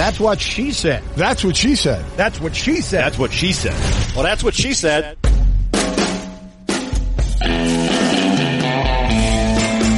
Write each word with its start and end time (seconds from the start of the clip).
That's 0.00 0.18
what 0.18 0.40
she 0.40 0.72
said. 0.72 1.02
That's 1.14 1.44
what 1.44 1.54
she 1.54 1.76
said. 1.76 2.02
That's 2.16 2.40
what 2.40 2.56
she 2.56 2.80
said. 2.80 3.02
That's 3.04 3.18
what 3.18 3.32
she 3.34 3.52
said. 3.52 3.74
Well, 4.14 4.24
that's 4.24 4.42
what 4.42 4.54
she 4.54 4.72
said. 4.72 5.18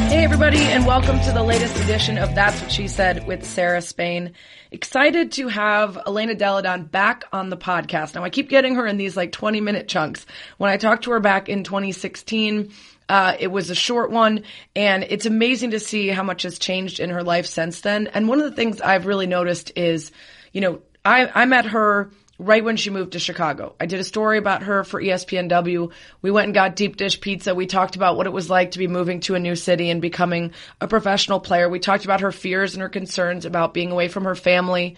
Hey 0.08 0.24
everybody 0.24 0.58
and 0.58 0.86
welcome 0.86 1.20
to 1.20 1.30
the 1.30 1.44
latest 1.44 1.76
edition 1.84 2.18
of 2.18 2.34
That's 2.34 2.60
What 2.60 2.72
She 2.72 2.88
Said 2.88 3.28
with 3.28 3.44
Sarah 3.44 3.80
Spain. 3.80 4.32
Excited 4.72 5.30
to 5.32 5.46
have 5.46 5.96
Elena 6.05 6.34
Delle 6.34 6.62
Donne 6.62 6.87
back 6.87 7.23
on 7.32 7.48
the 7.50 7.57
podcast. 7.57 8.16
Now 8.16 8.25
I 8.25 8.30
keep 8.30 8.48
getting 8.48 8.75
her 8.75 8.87
in 8.89 8.96
these 8.96 9.16
like 9.16 9.30
20 9.30 9.61
minute 9.61 9.87
chunks. 9.87 10.27
When 10.59 10.69
I 10.69 10.79
talked 10.79 11.05
to 11.05 11.12
her 11.12 11.21
back 11.21 11.48
in 11.48 11.62
2016, 11.62 12.73
uh, 13.09 13.37
it 13.39 13.48
was 13.48 13.71
a 13.71 13.75
short 13.75 14.11
one, 14.11 14.45
and 14.75 15.05
it's 15.05 15.27
amazing 15.27 15.73
to 15.73 15.80
see 15.80 16.09
how 16.09 16.23
much 16.23 16.43
has 16.43 16.59
changed 16.59 17.01
in 17.01 17.11
her 17.11 17.23
life 17.23 17.46
since 17.46 17.80
then. 17.80 18.09
And 18.09 18.29
one 18.29 18.41
of 18.41 18.48
the 18.48 18.57
things 18.57 18.80
I've 18.80 19.07
really 19.07 19.27
noticed 19.27 19.73
is, 19.77 20.12
you 20.52 20.61
know, 20.61 20.80
I, 21.05 21.30
I 21.34 21.45
met 21.46 21.66
her 21.66 22.10
right 22.38 22.65
when 22.65 22.77
she 22.77 22.91
moved 22.91 23.12
to 23.12 23.19
Chicago. 23.19 23.74
I 23.79 23.87
did 23.87 24.01
a 24.01 24.05
story 24.05 24.38
about 24.38 24.65
her 24.65 24.84
for 24.84 25.01
ESPNW. 25.01 25.93
We 26.23 26.30
went 26.30 26.46
and 26.46 26.55
got 26.55 26.77
deep 26.77 26.96
dish 26.96 27.20
pizza. 27.20 27.55
We 27.55 27.66
talked 27.66 27.96
about 27.96 28.16
what 28.16 28.27
it 28.27 28.33
was 28.33 28.51
like 28.51 28.73
to 28.73 28.79
be 28.79 28.88
moving 28.88 29.21
to 29.21 29.34
a 29.34 29.41
new 29.41 29.55
city 29.55 29.91
and 29.91 30.02
becoming 30.02 30.52
a 30.80 30.88
professional 30.88 31.41
player. 31.41 31.69
We 31.69 31.79
talked 31.79 32.05
about 32.05 32.23
her 32.23 32.32
fears 32.32 32.74
and 32.74 32.82
her 32.82 32.88
concerns 32.88 33.45
about 33.45 33.74
being 33.74 33.93
away 33.93 34.09
from 34.09 34.24
her 34.24 34.34
family. 34.34 34.96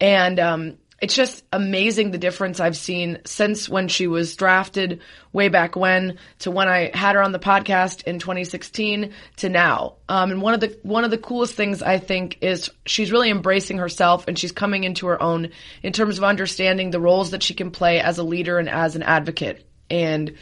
And 0.00 0.40
um, 0.40 0.78
it's 1.00 1.14
just 1.14 1.44
amazing 1.52 2.10
the 2.10 2.18
difference 2.18 2.58
I've 2.58 2.76
seen 2.76 3.18
since 3.26 3.68
when 3.68 3.88
she 3.88 4.06
was 4.06 4.34
drafted 4.34 5.02
way 5.30 5.48
back 5.48 5.76
when 5.76 6.18
to 6.40 6.50
when 6.50 6.68
I 6.68 6.90
had 6.94 7.16
her 7.16 7.22
on 7.22 7.32
the 7.32 7.38
podcast 7.38 8.04
in 8.04 8.18
2016 8.18 9.12
to 9.36 9.48
now. 9.48 9.96
Um, 10.08 10.30
and 10.30 10.42
one 10.42 10.54
of 10.54 10.60
the 10.60 10.78
one 10.82 11.04
of 11.04 11.10
the 11.10 11.18
coolest 11.18 11.54
things 11.54 11.82
I 11.82 11.98
think 11.98 12.38
is 12.40 12.70
she's 12.86 13.12
really 13.12 13.30
embracing 13.30 13.76
herself 13.78 14.26
and 14.26 14.38
she's 14.38 14.52
coming 14.52 14.84
into 14.84 15.06
her 15.08 15.22
own 15.22 15.50
in 15.82 15.92
terms 15.92 16.16
of 16.16 16.24
understanding 16.24 16.90
the 16.90 17.00
roles 17.00 17.32
that 17.32 17.42
she 17.42 17.52
can 17.52 17.70
play 17.70 18.00
as 18.00 18.16
a 18.16 18.22
leader 18.22 18.58
and 18.58 18.68
as 18.68 18.96
an 18.96 19.02
advocate. 19.02 19.68
And 19.90 20.34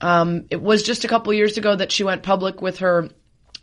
um, 0.00 0.46
it 0.50 0.62
was 0.62 0.82
just 0.84 1.04
a 1.04 1.08
couple 1.08 1.34
years 1.34 1.58
ago 1.58 1.76
that 1.76 1.92
she 1.92 2.04
went 2.04 2.22
public 2.22 2.62
with 2.62 2.78
her 2.78 3.10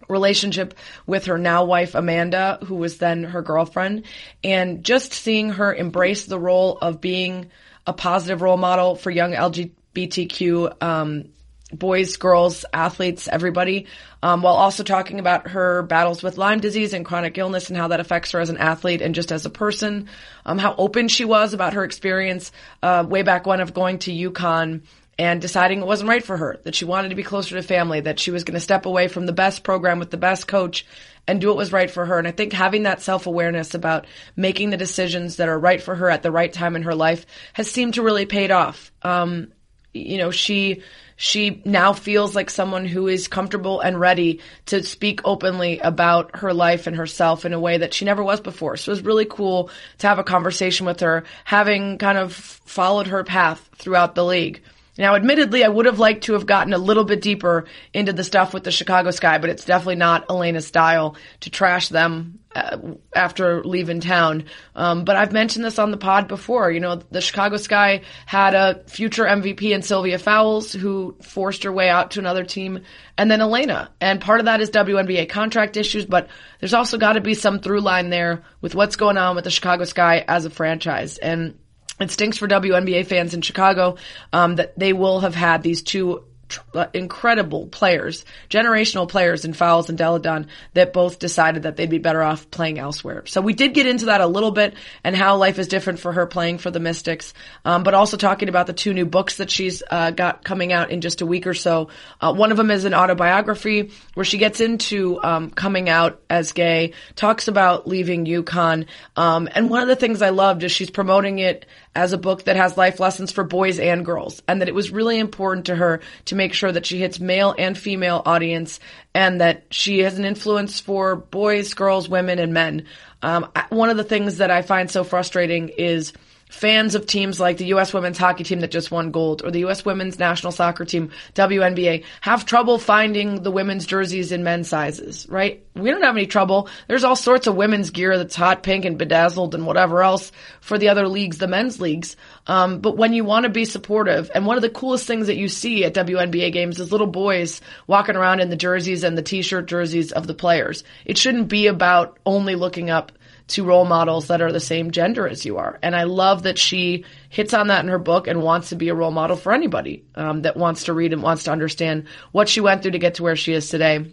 relationship 0.08 0.74
with 1.06 1.26
her 1.26 1.38
now 1.38 1.66
wife 1.66 1.96
Amanda, 1.96 2.60
who 2.66 2.76
was 2.76 2.98
then 2.98 3.24
her 3.24 3.42
girlfriend, 3.42 4.06
and 4.44 4.84
just 4.84 5.14
seeing 5.14 5.50
her 5.50 5.74
embrace 5.74 6.26
the 6.26 6.40
role 6.40 6.78
of 6.82 7.02
being 7.02 7.52
a 7.88 7.94
positive 7.94 8.42
role 8.42 8.58
model 8.58 8.96
for 8.96 9.12
young 9.12 9.34
LGBTQ 9.34 10.82
um, 10.82 11.26
boys, 11.72 12.18
girls, 12.18 12.66
athletes, 12.74 13.28
everybody, 13.28 13.88
um, 14.22 14.42
while 14.42 14.56
also 14.56 14.84
talking 14.84 15.20
about 15.20 15.50
her 15.50 15.84
battles 15.84 16.24
with 16.24 16.38
Lyme 16.38 16.60
disease 16.60 16.94
and 16.94 17.06
chronic 17.06 17.38
illness 17.38 17.70
and 17.70 17.78
how 17.78 17.88
that 17.90 18.00
affects 18.00 18.32
her 18.32 18.40
as 18.40 18.50
an 18.50 18.58
athlete 18.58 19.02
and 19.02 19.16
just 19.16 19.32
as 19.32 19.46
a 19.46 19.50
person, 19.50 20.08
um, 20.46 20.58
how 20.58 20.76
open 20.78 21.08
she 21.08 21.26
was 21.26 21.54
about 21.54 21.74
her 21.74 21.84
experience 21.84 22.52
uh, 22.84 23.06
way 23.08 23.24
back 23.24 23.46
when 23.46 23.62
of 23.62 23.74
going 23.74 24.00
to 24.00 24.12
UConn 24.12 24.82
and 25.18 25.42
deciding 25.42 25.80
it 25.82 25.88
wasn't 25.88 26.10
right 26.10 26.24
for 26.24 26.36
her, 26.36 26.60
that 26.64 26.76
she 26.76 26.86
wanted 26.86 27.10
to 27.10 27.16
be 27.16 27.24
closer 27.24 27.56
to 27.56 27.62
family, 27.62 28.02
that 28.02 28.20
she 28.20 28.32
was 28.32 28.44
going 28.44 28.56
to 28.56 28.60
step 28.60 28.86
away 28.86 29.08
from 29.08 29.26
the 29.26 29.34
best 29.34 29.64
program 29.64 30.00
with 30.00 30.12
the 30.12 30.18
best 30.18 30.48
coach 30.48 30.86
and 31.28 31.42
do 31.42 31.48
what 31.48 31.58
was 31.58 31.72
right 31.72 31.90
for 31.90 32.06
her. 32.06 32.20
And 32.20 32.28
I 32.28 32.32
think 32.32 32.54
having 32.54 32.84
that 32.84 33.02
self 33.02 33.26
awareness 33.26 33.74
about 33.74 34.08
making 34.36 34.70
the 34.70 34.78
decisions 34.78 35.38
that 35.38 35.50
are 35.50 35.60
right 35.60 35.82
for 35.82 35.96
her 35.96 36.10
at 36.10 36.22
the 36.22 36.32
right 36.32 36.52
time 36.52 36.76
in 36.76 36.84
her 36.84 36.96
life 36.96 37.26
has 37.54 37.72
seemed 37.72 37.96
to 37.96 38.04
really 38.04 38.26
paid 38.26 38.52
off. 38.52 38.92
Um, 39.02 39.52
you 39.94 40.18
know, 40.18 40.32
she 40.32 40.84
she 41.18 41.62
now 41.64 41.94
feels 41.94 42.36
like 42.36 42.50
someone 42.50 42.86
who 42.86 43.08
is 43.08 43.30
comfortable 43.30 43.80
and 43.80 43.98
ready 43.98 44.42
to 44.66 44.84
speak 44.84 45.22
openly 45.24 45.80
about 45.80 46.36
her 46.36 46.54
life 46.54 46.88
and 46.88 46.96
herself 46.98 47.46
in 47.46 47.54
a 47.54 47.60
way 47.60 47.78
that 47.78 47.94
she 47.94 48.04
never 48.04 48.22
was 48.22 48.42
before. 48.42 48.76
So 48.76 48.92
it 48.92 48.96
was 48.96 49.06
really 49.06 49.26
cool 49.26 49.70
to 50.00 50.08
have 50.08 50.20
a 50.20 50.26
conversation 50.26 50.86
with 50.86 51.00
her, 51.00 51.24
having 51.46 51.98
kind 51.98 52.18
of 52.18 52.34
followed 52.34 53.08
her 53.08 53.24
path 53.24 53.70
throughout 53.78 54.16
the 54.16 54.26
league. 54.26 54.62
Now, 54.98 55.16
admittedly, 55.16 55.64
I 55.64 55.68
would 55.68 55.86
have 55.86 56.00
liked 56.00 56.26
to 56.26 56.34
have 56.34 56.46
gotten 56.46 56.74
a 56.74 56.78
little 56.78 57.04
bit 57.04 57.22
deeper 57.22 57.66
into 57.94 58.14
the 58.14 58.24
stuff 58.24 58.54
with 58.54 58.64
the 58.64 58.72
Chicago 58.72 59.12
Sky, 59.12 59.38
but 59.40 59.50
it's 59.50 59.66
definitely 59.66 59.98
not 59.98 60.26
Elena's 60.30 60.68
style 60.68 61.18
to 61.42 61.50
trash 61.50 61.90
them 61.90 62.40
uh, 62.56 62.78
after 63.14 63.62
leaving 63.66 64.00
town. 64.00 64.46
Um, 64.74 65.04
but 65.04 65.18
I've 65.18 65.34
mentioned 65.34 65.66
this 65.66 65.80
on 65.80 65.92
the 65.92 65.98
pod 65.98 66.30
before. 66.30 66.72
You 66.72 66.80
know, 66.80 66.96
the 67.12 67.20
Chicago 67.20 67.58
Sky 67.58 68.02
had 68.26 68.54
a 68.54 68.84
future 68.88 69.26
MVP 69.26 69.72
in 69.72 69.82
Sylvia 69.82 70.18
Fowles 70.18 70.72
who 70.72 71.18
forced 71.22 71.64
her 71.64 71.72
way 71.74 71.90
out 71.90 72.12
to 72.12 72.20
another 72.20 72.46
team, 72.46 72.80
and 73.18 73.30
then 73.30 73.42
Elena. 73.42 73.92
And 74.00 74.22
part 74.22 74.40
of 74.40 74.46
that 74.46 74.62
is 74.62 74.70
WNBA 74.70 75.28
contract 75.28 75.76
issues, 75.76 76.06
but 76.06 76.30
there's 76.62 76.74
also 76.74 76.98
got 76.98 77.14
to 77.14 77.22
be 77.22 77.34
some 77.34 77.60
through 77.60 77.82
line 77.82 78.10
there 78.10 78.44
with 78.62 78.76
what's 78.76 78.96
going 78.96 79.18
on 79.18 79.36
with 79.36 79.44
the 79.44 79.52
Chicago 79.52 79.84
Sky 79.84 80.24
as 80.26 80.46
a 80.46 80.50
franchise. 80.50 81.18
And 81.18 81.60
it 82.00 82.12
stinks 82.12 82.38
for 82.38 82.48
WNBA 82.48 83.06
fans 83.06 83.34
in 83.34 83.42
Chicago 83.42 83.98
um, 84.34 84.56
that 84.56 84.78
they 84.78 84.94
will 84.94 85.22
have 85.22 85.36
had 85.36 85.64
these 85.64 85.82
two 85.82 86.26
uh, 86.74 86.88
incredible 86.94 87.68
players, 87.68 88.24
generational 88.50 89.10
players 89.10 89.46
in 89.46 89.54
Fowles 89.54 89.90
and 89.90 89.98
Delle 89.98 90.20
Donne 90.20 90.48
that 90.74 90.94
both 90.94 91.20
decided 91.20 91.64
that 91.64 91.76
they'd 91.76 91.90
be 91.90 91.98
better 91.98 92.22
off 92.22 92.52
playing 92.52 92.78
elsewhere. 92.78 93.26
So 93.26 93.42
we 93.42 93.54
did 93.54 93.74
get 93.74 93.88
into 93.88 94.06
that 94.06 94.22
a 94.22 94.28
little 94.28 94.52
bit 94.52 94.76
and 95.04 95.16
how 95.16 95.38
life 95.38 95.58
is 95.58 95.68
different 95.68 96.00
for 96.00 96.14
her 96.14 96.28
playing 96.28 96.60
for 96.60 96.70
the 96.70 96.80
Mystics, 96.80 97.34
um, 97.64 97.84
but 97.84 97.94
also 97.94 98.18
talking 98.18 98.50
about 98.50 98.68
the 98.68 98.74
two 98.74 98.94
new 98.94 99.06
books 99.06 99.38
that 99.38 99.50
she's 99.50 99.82
uh, 99.90 100.12
got 100.12 100.44
coming 100.44 100.72
out 100.72 100.92
in 100.92 101.02
just 101.02 101.22
a 101.22 101.26
week 101.26 101.48
or 101.48 101.54
so. 101.54 101.90
Uh, 102.22 102.34
one 102.34 102.52
of 102.52 102.58
them 102.58 102.72
is 102.72 102.86
an 102.86 102.94
autobiography 102.94 103.92
where 104.14 104.26
she 104.26 104.38
gets 104.38 104.62
into 104.62 105.22
um, 105.24 105.50
coming 105.50 105.90
out 105.90 106.22
as 106.30 106.52
gay, 106.52 106.94
talks 107.16 107.48
about 107.48 107.88
leaving 107.88 108.26
UConn, 108.26 108.86
um, 109.16 109.50
and 109.54 109.70
one 109.70 109.82
of 109.82 109.88
the 109.88 109.96
things 109.96 110.22
I 110.22 110.30
loved 110.30 110.64
is 110.64 110.72
she's 110.72 110.92
promoting 110.92 111.40
it 111.40 111.66
as 111.96 112.14
a 112.14 112.18
book 112.18 112.44
that 112.44 112.56
has 112.58 112.78
life 112.78 113.00
lessons 113.00 113.32
for 113.32 113.44
boys 113.44 113.80
and 113.80 114.06
girls, 114.06 114.42
and 114.48 114.62
that 114.62 114.68
it 114.68 114.76
was 114.76 114.92
really 114.92 115.18
important 115.18 115.68
to 115.68 115.76
her 115.76 116.02
to 116.26 116.36
make 116.36 116.54
sure 116.54 116.72
that 116.72 116.86
she 116.86 117.00
hits 117.00 117.20
male 117.20 117.56
and 117.58 117.78
female 117.78 118.22
audience, 118.26 118.80
and 119.14 119.42
that 119.42 119.64
she 119.72 120.00
has 120.00 120.20
an 120.20 120.26
influence 120.26 120.80
for 120.80 121.16
boys, 121.16 121.74
girls, 121.74 122.10
women, 122.10 122.40
and 122.40 122.54
men. 122.54 122.86
Um, 123.22 123.50
one 123.70 123.90
of 123.90 123.98
the 123.98 124.04
things 124.04 124.38
that 124.38 124.52
I 124.52 124.62
find 124.62 124.92
so 124.92 125.04
frustrating 125.04 125.70
is 125.70 126.14
fans 126.50 126.96
of 126.96 127.06
teams 127.06 127.40
like 127.40 127.58
the 127.58 127.66
U.S. 127.68 127.94
women's 127.94 128.18
hockey 128.18 128.44
team 128.44 128.60
that 128.62 128.72
just 128.72 128.92
won 128.92 129.12
gold 129.12 129.42
or 129.44 129.52
the 129.52 129.60
U.S. 129.60 129.84
women's 129.84 130.20
national 130.20 130.52
soccer 130.52 130.86
team, 130.86 131.12
WNBA, 131.34 132.04
have 132.22 132.46
trouble 132.46 132.78
finding 132.78 133.44
the 133.44 133.52
women's 133.52 133.86
jerseys 133.86 134.32
in 134.32 134.44
men's 134.44 134.70
sizes, 134.70 135.28
right? 135.30 135.66
We 135.76 135.90
don't 135.90 136.04
have 136.04 136.16
any 136.16 136.28
trouble. 136.28 136.70
There's 136.88 137.04
all 137.04 137.16
sorts 137.16 137.48
of 137.48 137.56
women's 137.56 137.90
gear 137.90 138.18
that's 138.18 138.36
hot 138.36 138.64
pink 138.64 138.86
and 138.86 138.98
bedazzled 138.98 139.56
and 139.56 139.66
whatever 139.66 140.04
else 140.04 140.32
for 140.66 140.80
the 140.80 140.90
other 140.90 141.08
leagues, 141.08 141.38
the 141.38 141.48
men's 141.48 141.80
leagues. 141.80 142.16
Um, 142.48 142.80
but 142.80 142.98
when 142.98 143.14
you 143.14 143.24
want 143.24 143.44
to 143.44 143.50
be 143.50 143.66
supportive, 143.66 144.32
and 144.34 144.48
one 144.48 144.56
of 144.56 144.64
the 144.64 144.70
coolest 144.70 145.06
things 145.06 145.28
that 145.28 145.38
you 145.38 145.48
see 145.48 145.86
at 145.86 145.94
WNBA 145.94 146.52
games 146.52 146.80
is 146.80 146.92
little 146.92 147.06
boys 147.06 147.62
walking 147.86 148.16
around 148.16 148.40
in 148.40 148.50
the 148.50 148.56
jerseys 148.56 149.04
and 149.04 149.16
the 149.16 149.22
t-shirt 149.22 149.68
jerseys 149.68 150.12
of 150.12 150.26
the 150.26 150.34
players. 150.34 150.84
It 151.06 151.20
shouldn't 151.20 151.50
be 151.50 151.68
about 151.68 152.18
only 152.26 152.56
looking 152.56 152.90
up 152.90 153.12
to 153.50 153.64
role 153.64 153.86
models 153.86 154.30
that 154.30 154.42
are 154.42 154.52
the 154.52 154.60
same 154.60 154.90
gender 154.90 155.28
as 155.28 155.46
you 155.46 155.58
are. 155.58 155.78
And 155.84 155.96
I 155.96 156.06
love 156.06 156.44
that 156.44 156.58
she 156.58 157.06
hits 157.30 157.54
on 157.54 157.68
that 157.68 157.84
in 157.84 157.92
her 157.92 158.00
book 158.00 158.26
and 158.26 158.42
wants 158.42 158.70
to 158.70 158.76
be 158.76 158.90
a 158.90 158.96
role 158.96 159.12
model 159.12 159.38
for 159.38 159.54
anybody 159.54 160.04
um, 160.16 160.42
that 160.42 160.58
wants 160.58 160.86
to 160.86 160.94
read 160.94 161.14
and 161.14 161.22
wants 161.22 161.44
to 161.44 161.52
understand 161.52 162.06
what 162.32 162.50
she 162.50 162.60
went 162.60 162.82
through 162.82 162.94
to 162.94 163.00
get 163.00 163.16
to 163.16 163.24
where 163.24 163.36
she 163.36 163.54
is 163.54 163.70
today. 163.70 164.04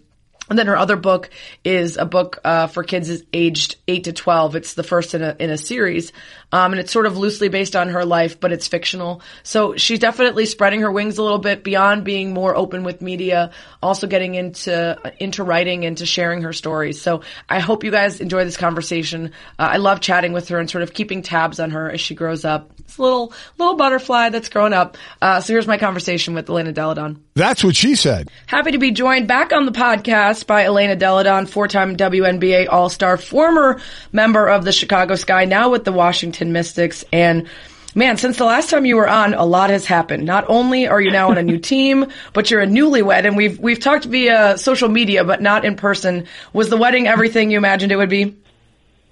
And 0.51 0.59
then 0.59 0.67
her 0.67 0.77
other 0.77 0.97
book 0.97 1.31
is 1.65 1.97
a 1.97 2.05
book 2.05 2.41
uh, 2.45 2.67
for 2.67 2.83
kids 2.83 3.23
aged 3.33 3.77
eight 3.87 4.05
to 4.05 4.13
twelve. 4.13 4.57
It's 4.57 4.75
the 4.75 4.83
first 4.83 5.15
in 5.15 5.23
a 5.23 5.37
in 5.39 5.51
a 5.51 5.57
series, 5.57 6.13
um, 6.53 6.73
and 6.73 6.81
it's 6.81 6.93
sort 6.93 7.07
of 7.07 7.17
loosely 7.17 7.49
based 7.49 7.75
on 7.75 7.89
her 7.89 8.05
life, 8.05 8.39
but 8.39 8.53
it's 8.53 8.69
fictional. 8.69 9.23
So 9.43 9.77
she's 9.77 9.99
definitely 9.99 10.47
spreading 10.47 10.83
her 10.83 10.93
wings 10.93 11.19
a 11.19 11.23
little 11.23 11.39
bit 11.39 11.65
beyond 11.65 12.05
being 12.05 12.35
more 12.35 12.55
open 12.55 12.85
with 12.85 13.01
media, 13.01 13.51
also 13.83 14.07
getting 14.07 14.35
into 14.35 14.99
into 15.19 15.43
writing 15.43 15.87
and 15.87 15.97
to 15.99 16.07
sharing 16.07 16.43
her 16.43 16.53
stories. 16.53 17.01
So 17.01 17.23
I 17.49 17.59
hope 17.59 17.85
you 17.85 17.91
guys 17.91 18.21
enjoy 18.21 18.45
this 18.45 18.57
conversation. 18.57 19.33
Uh, 19.59 19.71
I 19.73 19.77
love 19.79 20.01
chatting 20.01 20.33
with 20.33 20.49
her 20.49 20.59
and 20.59 20.71
sort 20.71 20.83
of 20.83 20.93
keeping 20.93 21.23
tabs 21.23 21.59
on 21.59 21.71
her 21.71 21.91
as 21.91 22.01
she 22.01 22.15
grows 22.15 22.45
up. 22.45 22.71
It's 22.81 22.99
a 22.99 23.03
little 23.03 23.33
little 23.59 23.77
butterfly 23.77 24.29
that's 24.29 24.51
growing 24.51 24.75
up. 24.75 24.99
Uh, 25.23 25.41
so 25.41 25.55
here's 25.55 25.67
my 25.67 25.79
conversation 25.79 26.35
with 26.35 26.51
Elena 26.51 26.73
Delle 26.73 26.95
Donne. 26.95 27.25
That's 27.35 27.65
what 27.65 27.77
she 27.77 27.95
said. 27.95 28.29
Happy 28.47 28.73
to 28.73 28.79
be 28.79 28.91
joined 28.91 29.27
back 29.27 29.55
on 29.55 29.65
the 29.65 29.73
podcast 29.73 30.47
by 30.47 30.65
Elena 30.65 30.97
Delle 30.97 31.25
Donne, 31.25 31.47
four-time 31.47 31.97
WNBA 31.97 32.69
All-Star, 32.69 33.17
former 33.17 33.81
member 34.13 34.47
of 34.47 34.67
the 34.67 34.73
Chicago 34.73 35.15
Sky, 35.15 35.47
now 35.47 35.71
with 35.71 35.85
the 35.85 35.93
Washington 35.93 36.42
Mystics, 36.51 37.05
and 37.13 37.49
Man, 37.95 38.17
since 38.17 38.39
the 38.39 38.47
last 38.47 38.71
time 38.71 38.87
you 38.87 38.97
were 38.97 39.09
on, 39.09 39.35
a 39.35 39.45
lot 39.45 39.69
has 39.69 39.85
happened. 39.85 40.25
Not 40.25 40.47
only 40.49 40.89
are 40.89 40.99
you 40.99 41.11
now 41.11 41.29
on 41.29 41.37
a 41.37 41.43
new 41.43 41.59
team, 41.73 42.07
but 42.33 42.51
you're 42.51 42.63
a 42.63 42.67
newlywed, 42.67 43.27
and 43.27 43.37
we've 43.37 43.59
we've 43.59 43.81
talked 43.81 44.07
via 44.07 44.57
social 44.57 44.89
media, 44.89 45.25
but 45.25 45.43
not 45.43 45.67
in 45.67 45.77
person. 45.77 46.27
Was 46.55 46.71
the 46.71 46.79
wedding 46.79 47.07
everything 47.07 47.51
you 47.51 47.59
imagined 47.59 47.93
it 47.93 47.97
would 47.97 48.09
be? 48.09 48.35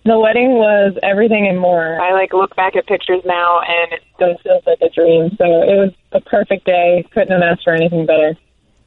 The 0.06 0.18
wedding 0.18 0.52
was 0.52 0.96
everything 1.02 1.46
and 1.46 1.60
more. 1.60 2.00
I 2.00 2.14
like 2.14 2.32
look 2.32 2.56
back 2.56 2.74
at 2.74 2.86
pictures 2.86 3.20
now, 3.26 3.60
and 3.60 3.92
it 3.92 4.00
still 4.14 4.38
feels 4.38 4.62
like 4.66 4.80
a 4.80 4.88
dream. 4.88 5.36
So 5.36 5.44
it 5.44 5.76
was 5.76 5.92
a 6.12 6.22
perfect 6.22 6.64
day. 6.64 7.04
Couldn't 7.12 7.32
have 7.32 7.42
asked 7.42 7.64
for 7.64 7.74
anything 7.74 8.06
better. 8.06 8.34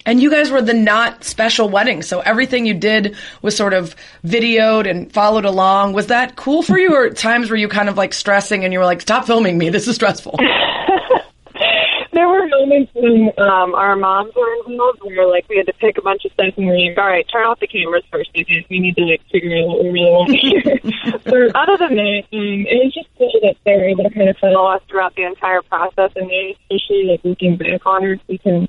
And 0.05 0.21
you 0.21 0.29
guys 0.29 0.51
were 0.51 0.61
the 0.61 0.73
Knot 0.73 1.23
special 1.23 1.69
wedding, 1.69 2.01
so 2.01 2.19
everything 2.19 2.65
you 2.65 2.73
did 2.73 3.15
was 3.41 3.55
sort 3.55 3.73
of 3.73 3.95
videoed 4.25 4.89
and 4.89 5.11
followed 5.11 5.45
along. 5.45 5.93
Was 5.93 6.07
that 6.07 6.35
cool 6.35 6.61
for 6.61 6.77
you, 6.77 6.93
or 6.93 7.09
times 7.09 7.49
were 7.49 7.55
you 7.55 7.69
kind 7.69 7.89
of 7.89 7.97
like 7.97 8.13
stressing 8.13 8.63
and 8.63 8.73
you 8.73 8.79
were 8.79 8.85
like, 8.85 9.01
"Stop 9.01 9.25
filming 9.25 9.57
me, 9.57 9.69
this 9.69 9.87
is 9.87 9.95
stressful"? 9.95 10.37
there 12.13 12.27
were 12.27 12.47
moments 12.47 12.91
when 12.93 13.31
um, 13.37 13.73
our 13.75 13.95
moms 13.95 14.33
were 14.35 14.55
involved 14.67 15.01
where 15.03 15.27
like 15.27 15.47
we 15.49 15.57
had 15.57 15.65
to 15.65 15.73
pick 15.73 15.97
a 15.97 16.01
bunch 16.01 16.23
of 16.25 16.31
stuff 16.33 16.53
and 16.57 16.67
we 16.67 16.71
are 16.71 16.89
like, 16.89 16.97
all 16.97 17.07
right, 17.07 17.25
turn 17.31 17.45
off 17.45 17.59
the 17.59 17.67
cameras 17.67 18.03
first 18.11 18.31
because 18.33 18.63
we 18.69 18.79
need 18.79 18.95
to 18.95 19.03
like 19.03 19.21
figure 19.31 19.57
out 19.57 19.67
what 19.67 19.83
we 19.83 19.89
really 19.89 20.11
want 20.11 20.29
to 20.29 20.37
hear. 20.37 20.61
but 21.23 21.55
other 21.55 21.77
than 21.77 21.95
that, 21.95 22.23
um, 22.31 22.65
it 22.67 22.83
was 22.83 22.93
just 22.93 23.07
cool 23.17 23.31
that 23.41 23.55
they're 23.65 23.89
able 23.89 24.03
to 24.03 24.09
kind 24.11 24.29
of 24.29 24.37
follow 24.37 24.65
us 24.67 24.81
throughout 24.87 25.15
the 25.15 25.23
entire 25.23 25.61
process 25.63 26.11
and 26.15 26.29
they 26.29 26.55
especially 26.69 27.05
like 27.05 27.21
looking 27.23 27.57
back 27.57 27.85
on 27.85 28.05
it, 28.05 28.21
we 28.27 28.37
can 28.37 28.67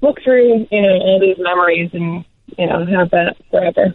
look 0.00 0.22
through, 0.22 0.66
you 0.70 0.82
know, 0.82 0.98
all 0.98 1.20
these 1.20 1.38
memories 1.38 1.90
and, 1.92 2.24
you 2.58 2.66
know, 2.66 2.84
have 2.86 3.10
that 3.10 3.36
forever. 3.50 3.94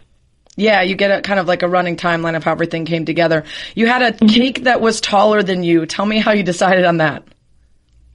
Yeah, 0.56 0.82
you 0.82 0.94
get 0.96 1.10
a 1.10 1.22
kind 1.22 1.40
of 1.40 1.46
like 1.46 1.62
a 1.62 1.68
running 1.68 1.96
timeline 1.96 2.36
of 2.36 2.44
how 2.44 2.52
everything 2.52 2.84
came 2.84 3.04
together. 3.04 3.44
You 3.74 3.86
had 3.86 4.02
a 4.02 4.26
cake 4.26 4.64
that 4.64 4.80
was 4.80 5.00
taller 5.00 5.42
than 5.42 5.62
you. 5.62 5.86
Tell 5.86 6.04
me 6.04 6.18
how 6.18 6.32
you 6.32 6.42
decided 6.42 6.84
on 6.84 6.98
that. 6.98 7.22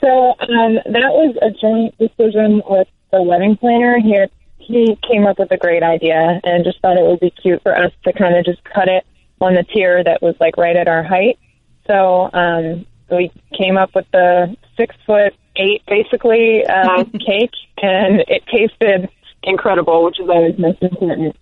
so 0.00 0.30
um, 0.30 0.74
that 0.84 1.12
was 1.12 1.36
a 1.40 1.50
joint 1.50 1.96
decision 1.98 2.62
with 2.66 2.88
the 3.12 3.22
wedding 3.22 3.56
planner. 3.56 3.98
He 4.00 4.26
he 4.58 4.96
came 5.08 5.26
up 5.26 5.38
with 5.38 5.50
a 5.50 5.56
great 5.56 5.82
idea 5.82 6.40
and 6.44 6.64
just 6.64 6.80
thought 6.80 6.96
it 6.96 7.04
would 7.04 7.20
be 7.20 7.30
cute 7.30 7.62
for 7.62 7.76
us 7.76 7.92
to 8.04 8.12
kind 8.12 8.36
of 8.36 8.44
just 8.44 8.62
cut 8.64 8.88
it 8.88 9.04
on 9.40 9.54
the 9.54 9.64
tier 9.64 10.02
that 10.02 10.22
was 10.22 10.34
like 10.40 10.56
right 10.56 10.76
at 10.76 10.88
our 10.88 11.02
height. 11.02 11.38
So 11.86 12.30
um, 12.32 12.86
we 13.10 13.32
came 13.56 13.76
up 13.76 13.94
with 13.94 14.06
the 14.12 14.56
six 14.76 14.94
foot 15.04 15.34
eight 15.56 15.82
basically 15.86 16.64
uh, 16.66 17.04
cake, 17.26 17.54
and 17.82 18.24
it 18.28 18.42
tasted 18.46 19.08
incredible, 19.42 20.04
which 20.04 20.20
is 20.20 20.28
always 20.28 20.58
most 20.58 20.82
important. 20.82 21.36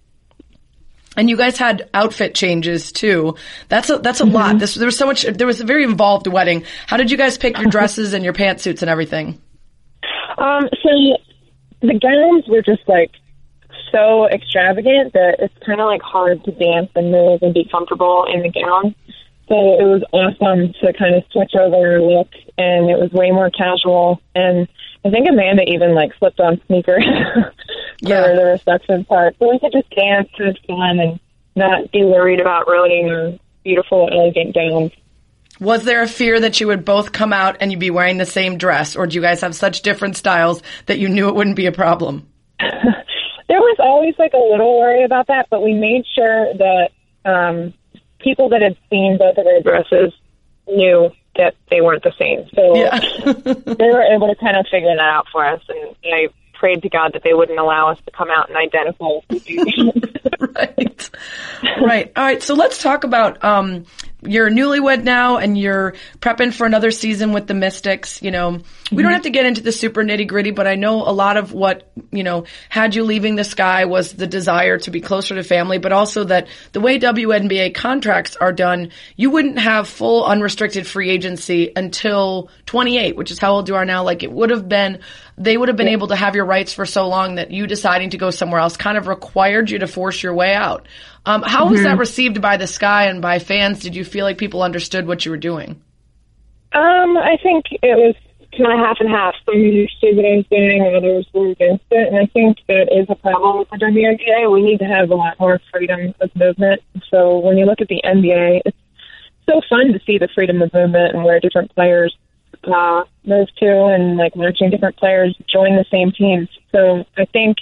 And 1.17 1.29
you 1.29 1.37
guys 1.37 1.59
had 1.59 1.91
outfit 1.93 2.35
changes 2.35 2.93
too. 2.93 3.35
That's 3.69 3.91
a 3.91 3.99
that's 3.99 4.21
a 4.21 4.25
mm-hmm. 4.25 4.35
lot. 4.35 4.59
This 4.59 4.75
there 4.75 4.87
was 4.87 4.97
so 4.97 5.07
much. 5.07 5.23
There 5.23 5.47
was 5.47 5.61
a 5.61 5.65
very 5.65 5.85
involved 5.85 6.27
wedding. 6.27 6.65
How 6.87 6.97
did 6.97 7.11
you 7.11 7.17
guys 7.17 7.37
pick 7.37 7.59
your 7.59 7.67
dresses 7.71 8.15
and 8.15 8.25
your 8.25 8.33
pantsuits 8.33 8.83
and 8.83 8.91
everything? 8.91 9.41
Um, 10.39 10.69
so 10.83 11.17
the 11.83 11.99
gowns 11.99 12.49
were 12.49 12.63
just 12.63 12.89
like 12.89 13.11
so 13.93 14.29
extravagant 14.29 15.13
that 15.15 15.37
it's 15.41 15.55
kind 15.67 15.81
of 15.81 15.87
like 15.87 16.03
hard 16.03 16.45
to 16.45 16.53
dance 16.53 16.91
and 16.95 17.11
move 17.11 17.43
and 17.43 17.53
be 17.53 17.69
comfortable 17.71 18.25
in 18.33 18.43
the 18.43 18.51
gown. 18.51 18.95
So 19.51 19.57
it 19.57 19.83
was 19.83 20.05
awesome 20.13 20.73
to 20.81 20.93
kind 20.93 21.17
of 21.17 21.25
switch 21.33 21.51
over 21.59 21.75
our 21.75 22.01
look, 22.01 22.29
and 22.57 22.89
it 22.89 22.97
was 22.97 23.11
way 23.11 23.33
more 23.33 23.51
casual. 23.51 24.23
And 24.33 24.69
I 25.05 25.11
think 25.11 25.29
Amanda 25.29 25.65
even 25.67 25.93
like 25.93 26.13
slipped 26.21 26.39
on 26.39 26.61
sneakers 26.69 27.05
for 27.35 27.53
yeah. 27.99 28.33
the 28.33 28.45
reception 28.45 29.05
part, 29.07 29.35
so 29.41 29.51
we 29.51 29.59
could 29.59 29.73
just 29.73 29.91
dance 29.91 30.29
and 30.39 30.57
fun 30.69 31.01
and 31.01 31.21
not 31.57 31.91
be 31.91 32.05
worried 32.05 32.41
about 32.41 32.69
ruining 32.69 33.11
our 33.11 33.33
beautiful, 33.65 34.09
elegant 34.13 34.55
gowns. 34.55 34.93
Was 35.59 35.83
there 35.83 36.03
a 36.03 36.09
fear 36.09 36.39
that 36.39 36.61
you 36.61 36.69
would 36.69 36.85
both 36.85 37.11
come 37.11 37.33
out 37.33 37.57
and 37.61 37.73
you'd 37.73 37.81
be 37.81 37.91
wearing 37.91 38.19
the 38.19 38.27
same 38.27 38.57
dress, 38.57 38.95
or 38.95 39.09
do 39.09 39.17
you 39.17 39.21
guys 39.21 39.41
have 39.41 39.57
such 39.57 39.83
different 39.83 40.17
styles 40.17 40.63
that 40.87 41.01
you 41.01 41.09
knew 41.09 41.29
it 41.29 41.35
wouldn't 41.35 41.57
be 41.57 41.67
a 41.67 41.73
problem? 41.73 42.29
there 42.61 43.59
was 43.59 43.77
always 43.81 44.15
like 44.17 44.33
a 44.33 44.39
little 44.39 44.79
worry 44.79 45.03
about 45.03 45.27
that, 45.27 45.49
but 45.51 45.61
we 45.61 45.75
made 45.75 46.05
sure 46.15 46.55
that 46.55 46.91
um, 47.25 47.75
people 48.21 48.49
that 48.51 48.63
had 48.63 48.77
seen 48.89 49.19
both 49.19 49.37
of 49.39 49.47
our 49.47 49.61
dresses 49.61 50.13
knew 50.67 51.11
that 51.37 51.55
they 51.71 51.81
weren't 51.81 52.03
the 52.03 52.13
same. 52.19 52.49
So 52.55 52.77
yeah. 52.77 52.99
they 53.75 53.89
were 53.89 54.03
able 54.03 54.29
to 54.29 54.37
kind 54.37 54.57
of 54.57 54.67
figure 54.71 54.95
that 54.95 55.01
out 55.01 55.27
for 55.33 55.45
us. 55.45 55.63
And 55.69 55.97
I 56.05 56.29
prayed 56.55 56.83
to 56.83 56.89
God 56.89 57.15
that 57.15 57.23
they 57.23 57.35
wouldn't 57.35 57.59
allow 57.59 57.91
us 57.91 57.99
to 58.05 58.11
come 58.11 58.29
out 58.31 58.51
in 58.51 58.57
identical. 58.57 59.25
right. 60.41 61.11
Right. 61.81 62.13
All 62.15 62.25
right. 62.25 62.43
So 62.43 62.55
let's 62.55 62.83
talk 62.83 63.05
about 63.05 63.43
um, 63.43 63.87
you're 64.23 64.51
newlywed 64.51 65.03
now 65.03 65.39
and 65.39 65.57
you're 65.57 65.95
prepping 66.19 66.53
for 66.53 66.67
another 66.67 66.91
season 66.91 67.33
with 67.33 67.47
the 67.47 67.55
Mystics. 67.55 68.23
You 68.23 68.31
know, 68.31 68.53
mm-hmm. 68.53 68.97
we 68.97 69.03
don't 69.03 69.11
mm-hmm. 69.11 69.15
have 69.15 69.23
to 69.23 69.31
get 69.31 69.47
into 69.47 69.63
the 69.63 69.73
super 69.73 70.03
nitty 70.03 70.27
gritty, 70.27 70.51
but 70.51 70.67
I 70.67 70.75
know 70.75 71.03
a 71.03 71.13
lot 71.13 71.37
of 71.37 71.53
what, 71.53 71.91
you 72.11 72.23
know, 72.23 72.45
had 72.69 72.95
you 72.95 73.05
leaving 73.05 73.37
the 73.37 73.45
sky 73.45 73.85
was 73.87 74.13
the 74.13 74.27
desire 74.27 74.79
to 74.79 74.91
be 74.91 75.01
closer 75.01 75.35
to 75.35 75.43
family, 75.43 75.79
but 75.79 75.93
also 75.93 76.25
that 76.25 76.49
the 76.73 76.81
way 76.81 76.99
WNBA 76.99 77.75
contracts 77.75 78.37
are 78.37 78.53
done, 78.53 78.91
you 79.17 79.31
wouldn't 79.31 79.59
have 79.59 79.89
full 79.89 80.25
unrestricted 80.25 80.87
free 80.87 81.11
agency 81.11 81.73
until 81.75 82.51
28, 82.67 83.17
which 83.17 83.31
is 83.31 83.39
how 83.39 83.53
old 83.53 83.69
you 83.69 83.77
are 83.77 83.85
now. 83.85 84.03
Like 84.05 84.23
it 84.23 84.33
would 84.33 84.51
have 84.51 84.69
been, 84.69 85.01
they 85.39 85.57
would 85.57 85.69
have 85.69 85.77
been 85.77 85.87
yeah. 85.87 85.95
able 85.95 86.09
to 86.09 86.17
have 86.17 86.35
your 86.35 86.45
rights 86.45 86.73
for 86.73 86.85
so 86.85 87.09
long 87.09 87.37
that 87.37 87.51
you 87.51 87.67
deciding 87.67 88.11
to 88.11 88.19
go 88.19 88.31
somewhere 88.31 88.61
else 88.61 88.77
kind 88.77 88.99
of 88.99 89.07
required 89.07 89.71
you 89.71 89.79
to 89.79 89.87
force 89.87 90.23
your 90.23 90.35
way 90.35 90.55
out. 90.55 90.87
Um, 91.27 91.43
how 91.43 91.65
mm-hmm. 91.65 91.73
was 91.73 91.83
that 91.83 91.91
mm-hmm. 91.91 92.01
received 92.01 92.41
by 92.41 92.57
the 92.57 92.67
Sky 92.67 93.07
and 93.07 93.21
by 93.21 93.39
fans? 93.39 93.81
Did 93.81 93.95
you 93.95 94.05
feel 94.05 94.25
like 94.25 94.39
people 94.39 94.63
understood 94.63 95.07
what 95.07 95.25
you 95.25 95.31
were 95.31 95.37
doing? 95.37 95.83
Um, 96.73 97.17
I 97.17 97.37
think 97.43 97.67
it 97.83 97.97
was 97.99 98.15
kind 98.57 98.73
of 98.73 98.79
half 98.79 98.97
and 99.01 99.11
half. 99.11 99.35
Some 99.45 99.55
understood 99.55 100.17
what 100.17 100.25
I 100.25 100.37
was 100.37 100.47
doing, 100.51 100.85
and 100.85 100.97
others 100.97 101.27
were 101.33 101.51
against 101.51 101.85
it. 101.91 102.09
And 102.09 102.17
I 102.17 102.27
think 102.27 102.59
that 102.69 102.89
is 102.91 103.07
a 103.09 103.15
problem 103.15 103.59
with 103.59 103.71
the 103.71 103.77
WNBA. 103.77 104.51
We 104.51 104.63
need 104.63 104.79
to 104.79 104.85
have 104.85 105.11
a 105.11 105.15
lot 105.15 105.39
more 105.39 105.61
freedom 105.73 106.15
of 106.21 106.31
movement. 106.35 106.81
So 107.11 107.39
when 107.39 107.59
you 107.59 107.67
look 107.67 107.81
at 107.81 107.89
the 107.89 108.01
NBA, 108.05 108.63
it's 108.65 108.77
so 109.49 109.61
fun 109.69 109.93
to 109.93 110.01
see 110.07 110.19
the 110.19 110.29
freedom 110.35 110.63
of 110.63 110.73
movement 110.73 111.15
and 111.15 111.25
where 111.25 111.41
different 111.41 111.75
players 111.75 112.17
uh, 112.65 113.05
move 113.25 113.49
to, 113.59 113.87
and 113.87 114.17
like 114.17 114.35
watching 114.37 114.71
different 114.71 114.97
players 114.97 115.37
join 115.53 115.77
the 115.77 115.85
same 115.91 116.13
teams. 116.13 116.49
So 116.73 117.05
I 117.17 117.25
think 117.27 117.59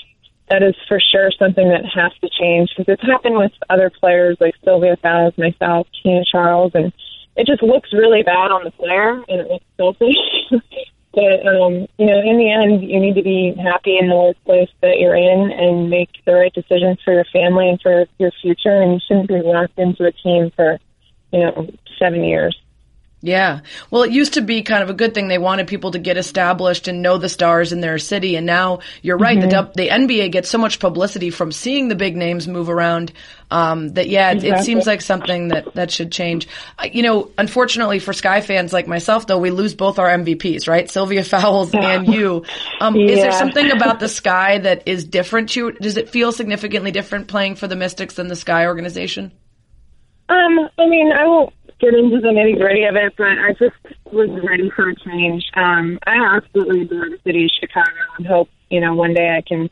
that 0.50 0.62
is 0.62 0.74
for 0.86 1.00
sure 1.00 1.30
something 1.38 1.68
that 1.68 1.84
has 1.84 2.12
to 2.20 2.28
change 2.30 2.70
because 2.76 2.92
it's 2.92 3.02
happened 3.02 3.36
with 3.36 3.52
other 3.68 3.90
players 3.90 4.36
like 4.40 4.54
Sylvia 4.64 4.96
Fowles, 4.96 5.36
myself, 5.36 5.86
Tina 6.02 6.24
Charles, 6.24 6.72
and 6.74 6.92
it 7.36 7.46
just 7.46 7.62
looks 7.62 7.92
really 7.92 8.22
bad 8.22 8.50
on 8.50 8.64
the 8.64 8.70
player 8.72 9.22
and 9.28 9.40
it 9.40 9.48
looks 9.48 9.64
selfish. 9.76 10.16
but 11.12 11.46
um, 11.46 11.86
you 11.98 12.06
know, 12.06 12.20
in 12.20 12.38
the 12.38 12.50
end, 12.50 12.82
you 12.82 13.00
need 13.00 13.14
to 13.14 13.22
be 13.22 13.54
happy 13.62 13.96
in 13.98 14.08
the 14.08 14.14
workplace 14.14 14.70
that 14.82 14.98
you're 14.98 15.16
in 15.16 15.50
and 15.52 15.90
make 15.90 16.10
the 16.24 16.34
right 16.34 16.52
decisions 16.52 16.98
for 17.04 17.12
your 17.12 17.26
family 17.32 17.68
and 17.68 17.80
for 17.80 18.06
your 18.18 18.32
future. 18.42 18.82
And 18.82 18.94
you 18.94 19.00
shouldn't 19.06 19.28
be 19.28 19.40
locked 19.40 19.78
into 19.78 20.04
a 20.04 20.12
team 20.12 20.50
for 20.56 20.78
you 21.32 21.40
know 21.40 21.70
seven 21.98 22.24
years. 22.24 22.56
Yeah. 23.20 23.60
Well, 23.90 24.04
it 24.04 24.12
used 24.12 24.34
to 24.34 24.42
be 24.42 24.62
kind 24.62 24.82
of 24.82 24.90
a 24.90 24.94
good 24.94 25.12
thing. 25.12 25.26
They 25.26 25.38
wanted 25.38 25.66
people 25.66 25.90
to 25.90 25.98
get 25.98 26.16
established 26.16 26.86
and 26.86 27.02
know 27.02 27.18
the 27.18 27.28
stars 27.28 27.72
in 27.72 27.80
their 27.80 27.98
city. 27.98 28.36
And 28.36 28.46
now 28.46 28.78
you're 29.02 29.18
right. 29.18 29.38
Mm-hmm. 29.38 29.48
The, 29.48 29.72
the 29.74 29.88
NBA 29.88 30.30
gets 30.30 30.48
so 30.48 30.58
much 30.58 30.78
publicity 30.78 31.30
from 31.30 31.50
seeing 31.50 31.88
the 31.88 31.96
big 31.96 32.16
names 32.16 32.46
move 32.46 32.68
around. 32.68 33.12
Um, 33.50 33.94
that 33.94 34.08
yeah, 34.08 34.30
exactly. 34.30 34.60
it, 34.60 34.64
seems 34.64 34.86
like 34.86 35.00
something 35.00 35.48
that, 35.48 35.74
that 35.74 35.90
should 35.90 36.12
change. 36.12 36.46
Uh, 36.78 36.88
you 36.92 37.02
know, 37.02 37.30
unfortunately 37.38 37.98
for 37.98 38.12
Sky 38.12 38.40
fans 38.40 38.72
like 38.72 38.86
myself, 38.86 39.26
though, 39.26 39.38
we 39.38 39.50
lose 39.50 39.74
both 39.74 39.98
our 39.98 40.08
MVPs, 40.08 40.68
right? 40.68 40.88
Sylvia 40.88 41.24
Fowles 41.24 41.74
and 41.74 42.06
you. 42.06 42.44
Um, 42.80 42.94
yeah. 42.94 43.06
is 43.10 43.20
there 43.20 43.32
something 43.32 43.72
about 43.72 43.98
the 43.98 44.08
Sky 44.08 44.58
that 44.58 44.86
is 44.86 45.04
different 45.04 45.48
to 45.50 45.60
you? 45.60 45.72
Does 45.72 45.96
it 45.96 46.10
feel 46.10 46.30
significantly 46.30 46.92
different 46.92 47.26
playing 47.26 47.56
for 47.56 47.66
the 47.66 47.76
Mystics 47.76 48.14
than 48.14 48.28
the 48.28 48.36
Sky 48.36 48.66
organization? 48.66 49.32
Um, 50.28 50.68
I 50.78 50.86
mean, 50.86 51.10
I 51.10 51.24
won't 51.24 51.54
get 51.80 51.94
into 51.94 52.20
the 52.20 52.28
nitty 52.28 52.58
gritty 52.58 52.84
of 52.84 52.96
it, 52.96 53.14
but 53.16 53.26
I 53.26 53.52
just 53.52 53.76
was 54.12 54.28
ready 54.42 54.70
for 54.74 54.88
a 54.88 54.94
change. 54.96 55.44
Um, 55.54 55.98
I 56.06 56.36
absolutely 56.36 56.82
adore 56.82 57.10
the 57.10 57.18
city 57.24 57.44
of 57.44 57.50
Chicago 57.60 57.90
and 58.16 58.26
hope, 58.26 58.48
you 58.70 58.80
know, 58.80 58.94
one 58.94 59.14
day 59.14 59.36
I 59.36 59.42
can 59.42 59.70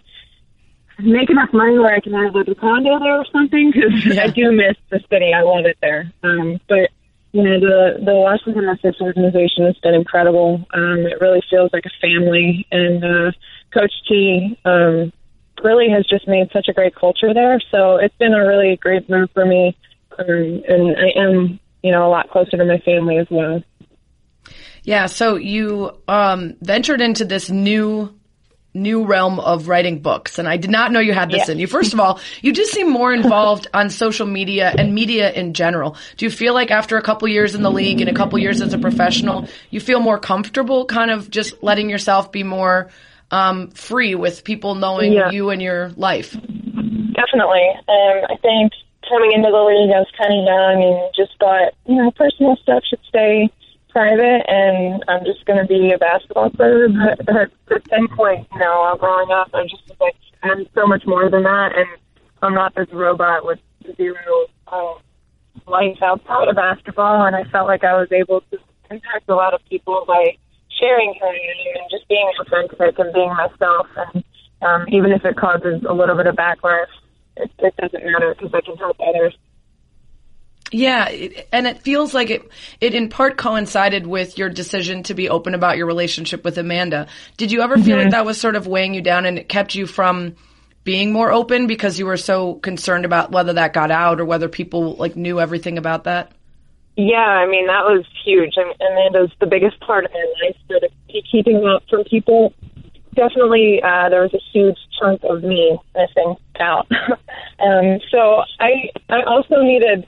make 0.98 1.28
enough 1.30 1.52
money 1.52 1.78
where 1.78 1.94
I 1.94 2.00
can 2.00 2.12
have 2.14 2.34
like 2.34 2.48
a 2.48 2.54
condo 2.54 2.98
there 2.98 3.18
or 3.18 3.26
something 3.32 3.70
because 3.72 4.04
yeah. 4.16 4.24
I 4.24 4.28
do 4.28 4.52
miss 4.52 4.76
the 4.90 5.00
city. 5.10 5.32
I 5.34 5.42
love 5.42 5.66
it 5.66 5.76
there. 5.80 6.12
Um, 6.22 6.60
but 6.68 6.90
you 7.32 7.42
know, 7.42 7.60
the 7.60 8.04
the 8.04 8.14
Washington 8.14 8.66
Mystics 8.66 9.00
organization 9.00 9.66
has 9.66 9.76
been 9.82 9.94
incredible. 9.94 10.64
Um, 10.72 11.06
it 11.06 11.20
really 11.20 11.42
feels 11.50 11.70
like 11.72 11.84
a 11.84 12.00
family, 12.00 12.66
and 12.70 13.04
uh, 13.04 13.32
Coach 13.74 13.92
T 14.08 14.58
um, 14.64 15.12
really 15.62 15.90
has 15.90 16.06
just 16.06 16.26
made 16.26 16.48
such 16.50 16.68
a 16.68 16.72
great 16.72 16.94
culture 16.94 17.34
there. 17.34 17.60
So 17.70 17.96
it's 17.96 18.16
been 18.16 18.32
a 18.32 18.46
really 18.46 18.76
great 18.76 19.10
move 19.10 19.28
for 19.34 19.44
me, 19.44 19.76
um, 20.18 20.62
and 20.66 20.96
I 20.96 21.20
am 21.20 21.60
you 21.82 21.92
know, 21.92 22.06
a 22.06 22.10
lot 22.10 22.30
closer 22.30 22.56
to 22.56 22.64
my 22.64 22.78
family 22.78 23.18
as 23.18 23.26
well. 23.30 23.62
Yeah, 24.82 25.06
so 25.06 25.36
you 25.36 25.90
um, 26.06 26.54
ventured 26.60 27.00
into 27.00 27.24
this 27.24 27.50
new 27.50 28.14
new 28.76 29.04
realm 29.04 29.40
of 29.40 29.68
writing 29.68 30.00
books 30.00 30.38
and 30.38 30.46
I 30.46 30.58
did 30.58 30.70
not 30.70 30.92
know 30.92 31.00
you 31.00 31.14
had 31.14 31.30
this 31.30 31.48
yeah. 31.48 31.52
in 31.52 31.58
you. 31.58 31.66
First 31.66 31.94
of 31.94 32.00
all, 32.00 32.20
you 32.42 32.52
just 32.52 32.72
seem 32.72 32.90
more 32.90 33.12
involved 33.12 33.66
on 33.74 33.88
social 33.88 34.26
media 34.26 34.70
and 34.76 34.94
media 34.94 35.32
in 35.32 35.54
general. 35.54 35.96
Do 36.18 36.26
you 36.26 36.30
feel 36.30 36.52
like 36.52 36.70
after 36.70 36.98
a 36.98 37.02
couple 37.02 37.26
years 37.26 37.54
in 37.54 37.62
the 37.62 37.70
league 37.70 38.02
and 38.02 38.10
a 38.10 38.14
couple 38.14 38.38
years 38.38 38.60
as 38.60 38.74
a 38.74 38.78
professional, 38.78 39.48
you 39.70 39.80
feel 39.80 39.98
more 39.98 40.18
comfortable 40.18 40.84
kind 40.84 41.10
of 41.10 41.30
just 41.30 41.62
letting 41.62 41.88
yourself 41.88 42.30
be 42.30 42.42
more 42.42 42.90
um, 43.30 43.70
free 43.70 44.14
with 44.14 44.44
people 44.44 44.74
knowing 44.74 45.12
yeah. 45.12 45.30
you 45.30 45.50
and 45.50 45.62
your 45.62 45.90
life? 45.96 46.32
Definitely. 46.32 47.68
Um, 47.88 48.24
I 48.28 48.36
think 48.42 48.72
coming 49.08 49.32
into 49.32 49.50
the 49.50 49.64
league, 49.64 49.94
I 49.94 50.00
was 50.00 50.12
kind 50.18 50.34
of 50.34 50.44
young 50.44 50.82
and 50.82 51.14
just 51.14 51.38
thought, 51.38 51.72
you 51.86 51.96
know, 51.96 52.10
personal 52.10 52.56
stuff 52.56 52.82
should 52.88 53.00
stay 53.08 53.50
private, 53.90 54.44
and 54.46 55.02
I'm 55.08 55.24
just 55.24 55.44
going 55.46 55.58
to 55.58 55.66
be 55.66 55.92
a 55.92 55.98
basketball 55.98 56.50
player. 56.50 56.88
But, 57.24 57.50
at 57.74 57.88
some 57.88 58.08
point, 58.14 58.46
you 58.52 58.58
know, 58.58 58.80
while 58.80 58.96
growing 58.98 59.30
up, 59.30 59.50
I 59.54 59.64
just 59.64 59.88
was 59.88 59.96
like, 60.00 60.16
I'm 60.42 60.66
so 60.74 60.86
much 60.86 61.04
more 61.06 61.30
than 61.30 61.44
that, 61.44 61.72
and 61.74 61.88
I'm 62.42 62.54
not 62.54 62.74
this 62.74 62.88
robot 62.92 63.44
with 63.44 63.58
zero 63.96 64.46
uh, 64.68 64.94
life 65.66 65.96
outside 66.02 66.48
of 66.48 66.56
basketball. 66.56 67.26
And 67.26 67.34
I 67.34 67.44
felt 67.44 67.66
like 67.66 67.84
I 67.84 67.94
was 67.94 68.12
able 68.12 68.42
to 68.50 68.58
impact 68.90 69.28
a 69.28 69.34
lot 69.34 69.54
of 69.54 69.60
people 69.68 70.04
by 70.06 70.36
sharing 70.78 71.14
am 71.22 71.28
and 71.28 71.90
just 71.90 72.06
being 72.08 72.30
authentic 72.40 72.98
and 72.98 73.12
being 73.12 73.34
myself. 73.34 73.86
And 73.96 74.24
um, 74.62 74.84
even 74.88 75.12
if 75.12 75.24
it 75.24 75.36
causes 75.36 75.82
a 75.88 75.94
little 75.94 76.16
bit 76.16 76.26
of 76.26 76.36
backlash, 76.36 76.86
it, 77.36 77.50
it 77.58 77.76
doesn't 77.76 78.04
matter 78.04 78.34
because 78.34 78.54
I 78.54 78.60
can 78.60 78.76
help 78.76 78.96
others. 79.00 79.36
Yeah, 80.72 81.08
and 81.52 81.66
it 81.66 81.82
feels 81.82 82.12
like 82.12 82.30
it 82.30 82.48
it 82.80 82.94
in 82.94 83.08
part 83.08 83.36
coincided 83.36 84.06
with 84.06 84.36
your 84.36 84.48
decision 84.48 85.04
to 85.04 85.14
be 85.14 85.28
open 85.28 85.54
about 85.54 85.76
your 85.76 85.86
relationship 85.86 86.44
with 86.44 86.58
Amanda. 86.58 87.06
Did 87.36 87.52
you 87.52 87.62
ever 87.62 87.76
feel 87.78 87.96
like 87.96 88.06
mm-hmm. 88.06 88.10
that 88.10 88.26
was 88.26 88.40
sort 88.40 88.56
of 88.56 88.66
weighing 88.66 88.92
you 88.92 89.00
down 89.00 89.26
and 89.26 89.38
it 89.38 89.48
kept 89.48 89.76
you 89.76 89.86
from 89.86 90.34
being 90.82 91.12
more 91.12 91.30
open 91.30 91.66
because 91.66 91.98
you 91.98 92.06
were 92.06 92.16
so 92.16 92.54
concerned 92.54 93.04
about 93.04 93.30
whether 93.30 93.52
that 93.52 93.72
got 93.74 93.90
out 93.90 94.20
or 94.20 94.24
whether 94.24 94.48
people 94.48 94.94
like 94.94 95.14
knew 95.14 95.40
everything 95.40 95.78
about 95.78 96.04
that? 96.04 96.32
Yeah, 96.96 97.16
I 97.16 97.46
mean 97.46 97.66
that 97.68 97.84
was 97.84 98.04
huge. 98.24 98.54
I 98.56 98.64
mean, 98.64 98.74
Amanda's 98.80 99.30
the 99.38 99.46
biggest 99.46 99.78
part 99.80 100.04
of 100.04 100.10
my 100.12 100.26
life, 100.42 100.56
be 101.06 101.22
keeping 101.30 101.60
that 101.60 101.82
from 101.88 102.02
people, 102.04 102.52
definitely 103.16 103.82
uh, 103.82 104.08
there 104.08 104.22
was 104.22 104.34
a 104.34 104.40
huge 104.52 104.78
chunk 105.00 105.22
of 105.24 105.42
me 105.42 105.78
missing 105.94 106.36
out. 106.60 106.86
um, 107.58 107.98
so 108.10 108.42
I 108.60 108.90
I 109.08 109.22
also 109.22 109.62
needed 109.62 110.06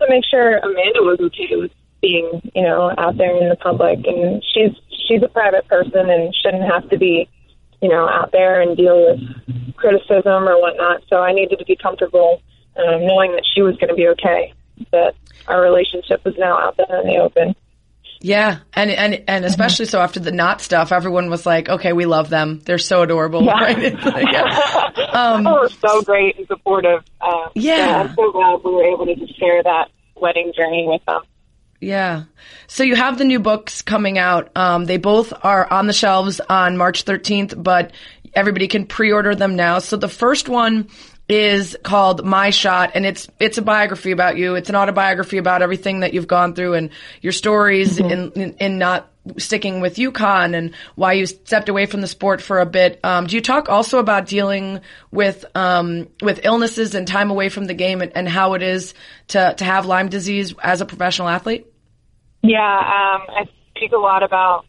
to 0.00 0.06
make 0.08 0.24
sure 0.24 0.58
Amanda 0.58 1.02
was 1.02 1.18
okay 1.20 1.56
with 1.56 1.72
being, 2.00 2.50
you 2.54 2.62
know, 2.62 2.92
out 2.98 3.16
there 3.16 3.36
in 3.40 3.48
the 3.48 3.56
public. 3.56 4.06
And 4.06 4.42
she's 4.52 4.72
she's 5.06 5.22
a 5.22 5.28
private 5.28 5.66
person 5.68 6.10
and 6.10 6.34
shouldn't 6.34 6.70
have 6.70 6.88
to 6.90 6.98
be, 6.98 7.28
you 7.80 7.88
know, 7.88 8.08
out 8.08 8.32
there 8.32 8.60
and 8.60 8.76
deal 8.76 8.98
with 9.06 9.76
criticism 9.76 10.48
or 10.48 10.60
whatnot. 10.60 11.02
So 11.08 11.22
I 11.22 11.32
needed 11.32 11.58
to 11.58 11.64
be 11.64 11.76
comfortable 11.76 12.42
um, 12.76 13.06
knowing 13.06 13.32
that 13.32 13.46
she 13.54 13.62
was 13.62 13.76
going 13.76 13.88
to 13.88 13.94
be 13.94 14.08
okay. 14.08 14.52
That 14.92 15.14
our 15.46 15.62
relationship 15.62 16.24
was 16.24 16.34
now 16.36 16.58
out 16.58 16.76
there 16.76 17.00
in 17.00 17.06
the 17.06 17.16
open. 17.18 17.54
Yeah, 18.24 18.60
and 18.72 18.90
and 18.90 19.22
and 19.28 19.44
especially 19.44 19.84
so 19.84 20.00
after 20.00 20.18
the 20.18 20.32
Knot 20.32 20.62
stuff, 20.62 20.92
everyone 20.92 21.28
was 21.28 21.44
like, 21.44 21.68
"Okay, 21.68 21.92
we 21.92 22.06
love 22.06 22.30
them. 22.30 22.58
They're 22.64 22.78
so 22.78 23.02
adorable." 23.02 23.44
Yeah. 23.44 23.52
Right? 23.60 24.02
Like, 24.02 24.32
yeah. 24.32 24.90
Um, 25.12 25.46
oh, 25.46 25.68
so 25.68 26.00
great 26.00 26.38
and 26.38 26.46
supportive. 26.46 27.04
Uh, 27.20 27.50
Yeah. 27.54 28.06
I'm 28.08 28.14
so 28.14 28.32
glad 28.32 28.60
we 28.64 28.72
were 28.72 28.84
able 28.84 29.04
to 29.04 29.14
just 29.14 29.38
share 29.38 29.62
that 29.62 29.90
wedding 30.16 30.54
journey 30.56 30.86
with 30.88 31.04
them. 31.04 31.20
Yeah. 31.82 32.22
So 32.66 32.82
you 32.82 32.96
have 32.96 33.18
the 33.18 33.26
new 33.26 33.40
books 33.40 33.82
coming 33.82 34.16
out. 34.16 34.50
Um, 34.56 34.86
they 34.86 34.96
both 34.96 35.34
are 35.42 35.70
on 35.70 35.86
the 35.86 35.92
shelves 35.92 36.40
on 36.40 36.78
March 36.78 37.04
13th, 37.04 37.62
but 37.62 37.92
everybody 38.32 38.68
can 38.68 38.86
pre-order 38.86 39.34
them 39.34 39.54
now. 39.54 39.80
So 39.80 39.98
the 39.98 40.08
first 40.08 40.48
one 40.48 40.88
is 41.28 41.76
called 41.82 42.24
My 42.24 42.50
Shot 42.50 42.92
and 42.94 43.06
it's, 43.06 43.28
it's 43.40 43.58
a 43.58 43.62
biography 43.62 44.10
about 44.10 44.36
you. 44.36 44.56
It's 44.56 44.68
an 44.68 44.76
autobiography 44.76 45.38
about 45.38 45.62
everything 45.62 46.00
that 46.00 46.12
you've 46.12 46.28
gone 46.28 46.54
through 46.54 46.74
and 46.74 46.90
your 47.22 47.32
stories 47.32 47.98
in, 47.98 48.32
in, 48.32 48.54
in 48.54 48.78
not 48.78 49.10
sticking 49.38 49.80
with 49.80 49.96
UConn 49.96 50.54
and 50.54 50.74
why 50.94 51.14
you 51.14 51.26
stepped 51.26 51.68
away 51.68 51.86
from 51.86 52.00
the 52.00 52.06
sport 52.06 52.42
for 52.42 52.60
a 52.60 52.66
bit. 52.66 53.00
Um, 53.02 53.26
do 53.26 53.36
you 53.36 53.42
talk 53.42 53.68
also 53.68 53.98
about 53.98 54.26
dealing 54.26 54.80
with 55.10 55.44
um, 55.54 56.08
with 56.20 56.44
illnesses 56.44 56.94
and 56.94 57.08
time 57.08 57.30
away 57.30 57.48
from 57.48 57.64
the 57.64 57.74
game 57.74 58.02
and, 58.02 58.12
and 58.14 58.28
how 58.28 58.54
it 58.54 58.62
is 58.62 58.94
to 59.28 59.54
to 59.56 59.64
have 59.64 59.86
Lyme 59.86 60.08
disease 60.08 60.54
as 60.62 60.80
a 60.80 60.86
professional 60.86 61.28
athlete? 61.28 61.66
Yeah, 62.42 62.58
um, 62.60 63.22
I 63.30 63.48
speak 63.70 63.92
a 63.92 63.98
lot 63.98 64.22
about 64.22 64.66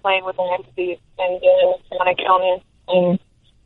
playing 0.00 0.24
with 0.24 0.38
Lyme 0.38 0.62
disease 0.62 0.98
and 1.18 1.40
dealing 1.40 1.74
with 1.74 1.82
chronic 1.90 2.18
illness, 2.26 2.62
and 2.88 3.18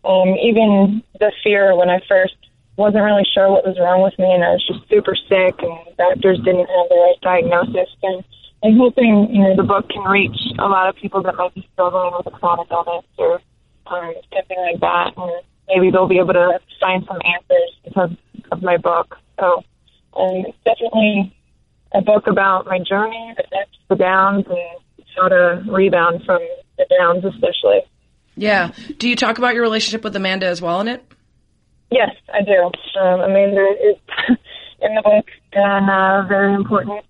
um, 0.04 0.35
even 0.42 1.02
the 1.18 1.32
fear 1.42 1.76
when 1.76 1.88
I 1.88 2.00
first 2.09 2.35
wasn't 2.76 3.04
really 3.04 3.26
sure 3.35 3.50
what 3.50 3.66
was 3.66 3.78
wrong 3.78 4.02
with 4.02 4.18
me, 4.18 4.32
and 4.32 4.42
I 4.42 4.52
was 4.52 4.66
just 4.66 4.88
super 4.88 5.14
sick, 5.14 5.54
and 5.61 5.97
doctors 5.97 6.38
didn't 6.38 6.66
have 6.66 6.88
the 6.88 6.99
right 6.99 7.21
diagnosis. 7.23 7.90
And 8.02 8.25
I'm 8.64 8.76
hoping 8.76 9.28
you 9.30 9.42
know 9.42 9.56
the 9.56 9.62
book 9.62 9.88
can 9.88 10.02
reach 10.04 10.38
a 10.59 10.68
lot 10.68 10.88
of 10.88 10.97
people 10.97 11.23
that 11.23 11.37
might 11.37 11.54
be 11.54 11.68
struggling 11.73 12.12
with 12.16 12.26
a 12.26 12.30
chronic 12.30 12.68
illness 12.71 13.04
or 13.18 13.40
um, 13.87 14.14
something 14.35 14.59
like 14.59 14.80
that, 14.80 15.12
and 15.16 15.44
maybe 15.68 15.90
they'll 15.90 16.09
be 16.09 16.18
able 16.18 16.35
to 16.35 16.59
find 16.80 17.04
some 17.06 17.21
answers 17.25 17.71
because 17.85 18.11
of 18.50 18.62
my 18.62 18.76
book. 18.76 19.16
So, 19.38 19.64
um, 20.16 20.44
it's 20.47 20.59
definitely 20.64 21.35
a 21.94 22.00
book 22.00 22.26
about 22.26 22.66
my 22.66 22.78
journey, 22.78 23.35
the 23.37 23.44
ups, 23.44 23.78
the 23.88 23.97
downs, 23.97 24.47
and 24.49 25.06
how 25.16 25.28
to 25.28 25.62
rebound 25.68 26.25
from 26.25 26.40
the 26.78 26.87
downs, 26.99 27.25
especially. 27.25 27.82
Yeah. 28.37 28.71
Do 28.99 29.09
you 29.09 29.17
talk 29.17 29.39
about 29.39 29.55
your 29.55 29.62
relationship 29.62 30.05
with 30.05 30.17
Amanda 30.17 30.47
as 30.47 30.62
well 30.62 30.81
in 30.81 30.89
it? 30.89 31.05
Yes, 31.91 32.11
I 32.33 32.43
do. 32.43 32.71
Um, 33.01 33.21
Amanda 33.21 33.67
is 33.85 33.97
in 34.81 34.95
the 34.95 35.03
book 35.03 35.27
and 35.53 35.91
uh, 35.91 36.27
very 36.27 36.55
important. 36.55 37.05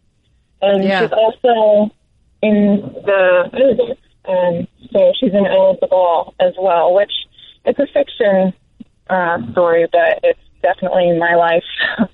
And 0.61 0.85
Yeah. 0.85 1.01
she's 1.01 1.13
also 1.13 1.95
in 2.43 2.81
the 3.05 3.51
movie. 3.53 3.99
Um, 4.25 4.69
so 4.93 5.13
she's 5.19 5.33
in 5.33 5.47
Elle 5.47 5.71
of 5.71 5.81
the 5.81 5.87
Ball 5.87 6.35
as 6.41 6.55
well, 6.59 6.95
which 6.95 7.13
it's 7.65 7.79
a 7.79 7.87
fiction 7.87 8.53
uh, 9.09 9.39
story, 9.53 9.87
but 9.91 10.21
it's 10.23 10.41
definitely 10.63 11.17
my 11.19 11.35
life. 11.35 11.65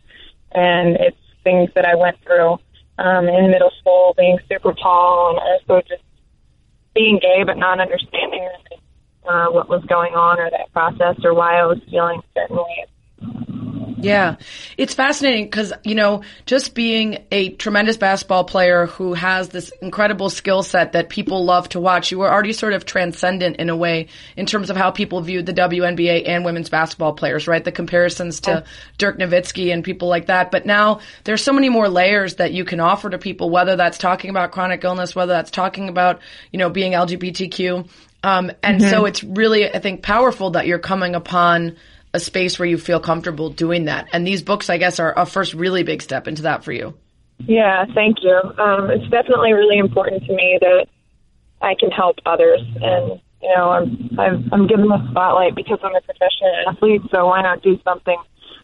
and 0.53 0.97
it's 0.97 1.17
things 1.45 1.71
that 1.75 1.87
I 1.87 1.95
went 1.95 2.17
through 2.25 2.59
um, 2.99 3.29
in 3.29 3.51
middle 3.51 3.73
school, 3.81 4.15
being 4.17 4.39
super 4.51 4.75
tall 4.75 5.31
and 5.31 5.39
also 5.39 5.87
just 5.89 6.03
being 6.95 7.19
gay 7.21 7.45
but 7.45 7.57
not 7.57 7.81
understanding 7.81 8.49
uh, 9.29 9.47
what 9.51 9.69
was 9.69 9.85
going 9.85 10.15
on 10.15 10.41
or 10.41 10.51
that 10.51 10.73
process 10.73 11.17
or 11.25 11.35
why 11.35 11.61
I 11.61 11.67
was 11.67 11.79
feeling 11.91 12.23
certain 12.35 12.57
ways. 12.57 12.89
Yeah. 14.01 14.37
It's 14.77 14.95
fascinating 14.95 15.45
because, 15.45 15.73
you 15.85 15.95
know, 15.95 16.23
just 16.47 16.75
being 16.75 17.25
a 17.31 17.51
tremendous 17.51 17.97
basketball 17.97 18.45
player 18.45 18.87
who 18.87 19.15
has 19.15 19.49
this 19.49 19.73
incredible 19.83 20.31
skill 20.31 20.63
set 20.63 20.93
that 20.93 21.09
people 21.09 21.45
love 21.45 21.69
to 21.71 21.81
watch, 21.81 22.11
you 22.11 22.19
were 22.19 22.31
already 22.31 22.53
sort 22.53 22.73
of 22.75 22.85
transcendent 22.85 23.57
in 23.57 23.71
a 23.71 23.77
way 23.77 24.09
in 24.37 24.47
terms 24.47 24.71
of 24.71 24.77
how 24.77 24.91
people 24.91 25.21
viewed 25.21 25.47
the 25.47 25.53
WNBA 25.53 26.29
and 26.29 26.45
women's 26.45 26.69
basketball 26.69 27.13
players, 27.13 27.49
right? 27.49 27.65
The 27.65 27.73
comparisons 27.73 28.41
to 28.41 28.65
Dirk 28.99 29.19
Nowitzki 29.19 29.73
and 29.73 29.83
people 29.83 30.09
like 30.09 30.27
that. 30.27 30.51
But 30.51 30.65
now 30.65 31.01
there's 31.25 31.43
so 31.43 31.53
many 31.53 31.69
more 31.69 31.89
layers 31.89 32.37
that 32.37 32.53
you 32.53 32.65
can 32.65 32.81
offer 32.81 33.11
to 33.11 33.19
people, 33.19 33.51
whether 33.51 33.77
that's 33.77 33.99
talking 33.99 34.31
about 34.31 34.53
chronic 34.53 34.85
illness, 34.85 35.15
whether 35.15 35.33
that's 35.33 35.51
talking 35.51 35.89
about, 35.89 36.21
you 36.53 36.59
know, 36.59 36.71
being 36.71 36.93
LGBTQ. 36.93 37.89
Um, 38.23 38.51
and 38.63 38.83
so 38.83 39.05
it's 39.05 39.23
really, 39.23 39.73
I 39.73 39.79
think, 39.79 40.03
powerful 40.03 40.51
that 40.51 40.67
you're 40.67 40.79
coming 40.79 41.15
upon 41.15 41.77
a 42.13 42.21
space 42.21 42.59
where 42.59 42.67
you 42.67 42.79
feel 42.79 43.01
comfortable 43.01 43.51
doing 43.51 43.85
that. 43.85 44.09
And 44.13 44.27
these 44.27 44.43
books, 44.43 44.71
I 44.71 44.79
guess, 44.79 44.99
are 44.99 45.17
a 45.17 45.27
first 45.27 45.55
really 45.55 45.83
big 45.83 46.03
step 46.03 46.27
into 46.27 46.43
that 46.43 46.65
for 46.65 46.73
you. 46.73 46.95
Yeah, 47.41 47.85
thank 47.95 48.19
you. 48.23 48.41
Um, 48.59 48.91
it's 48.91 49.09
definitely 49.11 49.53
really 49.53 49.79
important 49.79 50.25
to 50.25 50.35
me 50.35 50.59
that 50.61 50.87
I 51.61 51.75
can 51.79 51.91
help 51.91 52.19
others, 52.27 52.61
and 52.83 53.21
you 53.43 53.55
know, 53.55 53.71
I'm 53.71 54.19
I've, 54.19 54.53
I'm 54.53 54.67
given 54.67 54.89
the 54.89 55.11
spotlight 55.11 55.55
because 55.55 55.79
I'm 55.83 55.95
a 55.95 56.01
professional 56.01 56.53
athlete. 56.69 57.03
So 57.11 57.27
why 57.27 57.43
not 57.43 57.63
do 57.63 57.79
something 57.85 58.17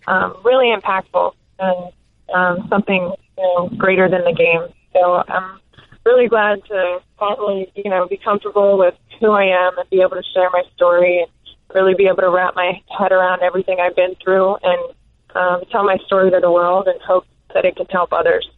um, 0.08 0.36
really 0.44 0.74
impactful 0.74 1.32
and 1.60 1.92
um, 2.34 2.66
something 2.68 3.12
you 3.38 3.42
know 3.42 3.68
greater 3.76 4.08
than 4.08 4.24
the 4.24 4.32
game? 4.32 4.74
So 4.92 5.22
I'm 5.28 5.60
really 6.04 6.28
glad 6.28 6.64
to 6.66 6.98
finally 7.18 7.70
you 7.76 7.90
know 7.90 8.08
be 8.08 8.16
comfortable 8.16 8.76
with 8.76 8.94
who 9.20 9.32
I 9.32 9.44
am 9.44 9.78
and 9.78 9.88
be 9.90 10.00
able 10.00 10.16
to 10.16 10.22
share 10.32 10.50
my 10.50 10.62
story 10.74 11.20
and 11.20 11.30
really 11.74 11.94
be 11.94 12.06
able 12.06 12.22
to 12.22 12.30
wrap 12.30 12.54
my 12.54 12.80
head 12.98 13.12
around 13.12 13.42
everything 13.42 13.78
I've 13.80 13.96
been 13.96 14.14
through 14.22 14.56
and 14.62 14.94
um, 15.34 15.62
tell 15.70 15.84
my 15.84 15.98
story 16.06 16.30
to 16.30 16.40
the 16.40 16.50
world 16.50 16.86
and 16.86 17.00
hope 17.02 17.26
that 17.54 17.64
it 17.64 17.76
can 17.76 17.86
help 17.86 18.12
others. 18.12 18.48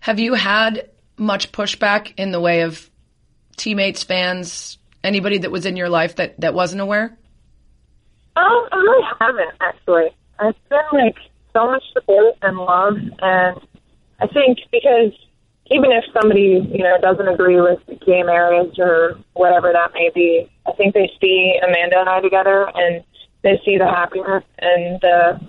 Have 0.00 0.18
you 0.18 0.34
had 0.34 0.90
much 1.16 1.52
pushback 1.52 2.14
in 2.16 2.32
the 2.32 2.40
way 2.40 2.62
of 2.62 2.90
teammates, 3.56 4.02
fans, 4.02 4.78
anybody 5.02 5.38
that 5.38 5.50
was 5.50 5.66
in 5.66 5.76
your 5.76 5.88
life 5.88 6.16
that, 6.16 6.40
that 6.40 6.54
wasn't 6.54 6.80
aware? 6.80 7.16
Um, 8.36 8.68
I 8.72 8.76
really 8.76 9.04
haven't 9.18 9.54
actually. 9.60 10.14
It's 10.40 10.58
been 10.68 10.78
like 10.92 11.16
so 11.54 11.66
much 11.70 11.82
support 11.94 12.34
and 12.42 12.58
love, 12.58 12.96
and 13.20 13.60
I 14.20 14.26
think 14.26 14.58
because 14.70 15.12
even 15.70 15.90
if 15.92 16.04
somebody 16.12 16.66
you 16.72 16.82
know 16.82 16.96
doesn't 17.00 17.28
agree 17.28 17.60
with 17.60 17.78
gay 18.06 18.22
marriage 18.22 18.78
or 18.78 19.18
whatever 19.34 19.72
that 19.72 19.92
may 19.94 20.10
be, 20.14 20.50
I 20.66 20.72
think 20.72 20.94
they 20.94 21.10
see 21.20 21.58
Amanda 21.62 22.00
and 22.00 22.08
I 22.08 22.20
together, 22.20 22.70
and 22.74 23.02
they 23.42 23.60
see 23.64 23.78
the 23.78 23.86
happiness 23.86 24.44
and 24.58 25.00
the 25.00 25.40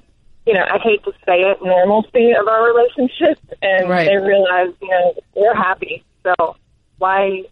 you 0.45 0.53
know 0.53 0.63
I 0.63 0.77
hate 0.79 1.03
to 1.03 1.11
say 1.25 1.41
it 1.41 1.57
normalcy 1.61 2.31
of 2.31 2.47
our 2.47 2.73
relationship, 2.73 3.39
and 3.61 3.89
Right. 3.89 4.05
they 4.07 4.17
realize 4.17 4.73
you 4.81 4.89
know 4.89 5.13
we're 5.35 5.55
happy, 5.55 6.03
so 6.23 6.55
why 6.97 7.43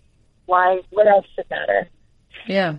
why 0.45 0.81
what 0.91 1.07
else 1.07 1.25
should 1.35 1.49
matter? 1.49 1.87
Yeah. 2.47 2.75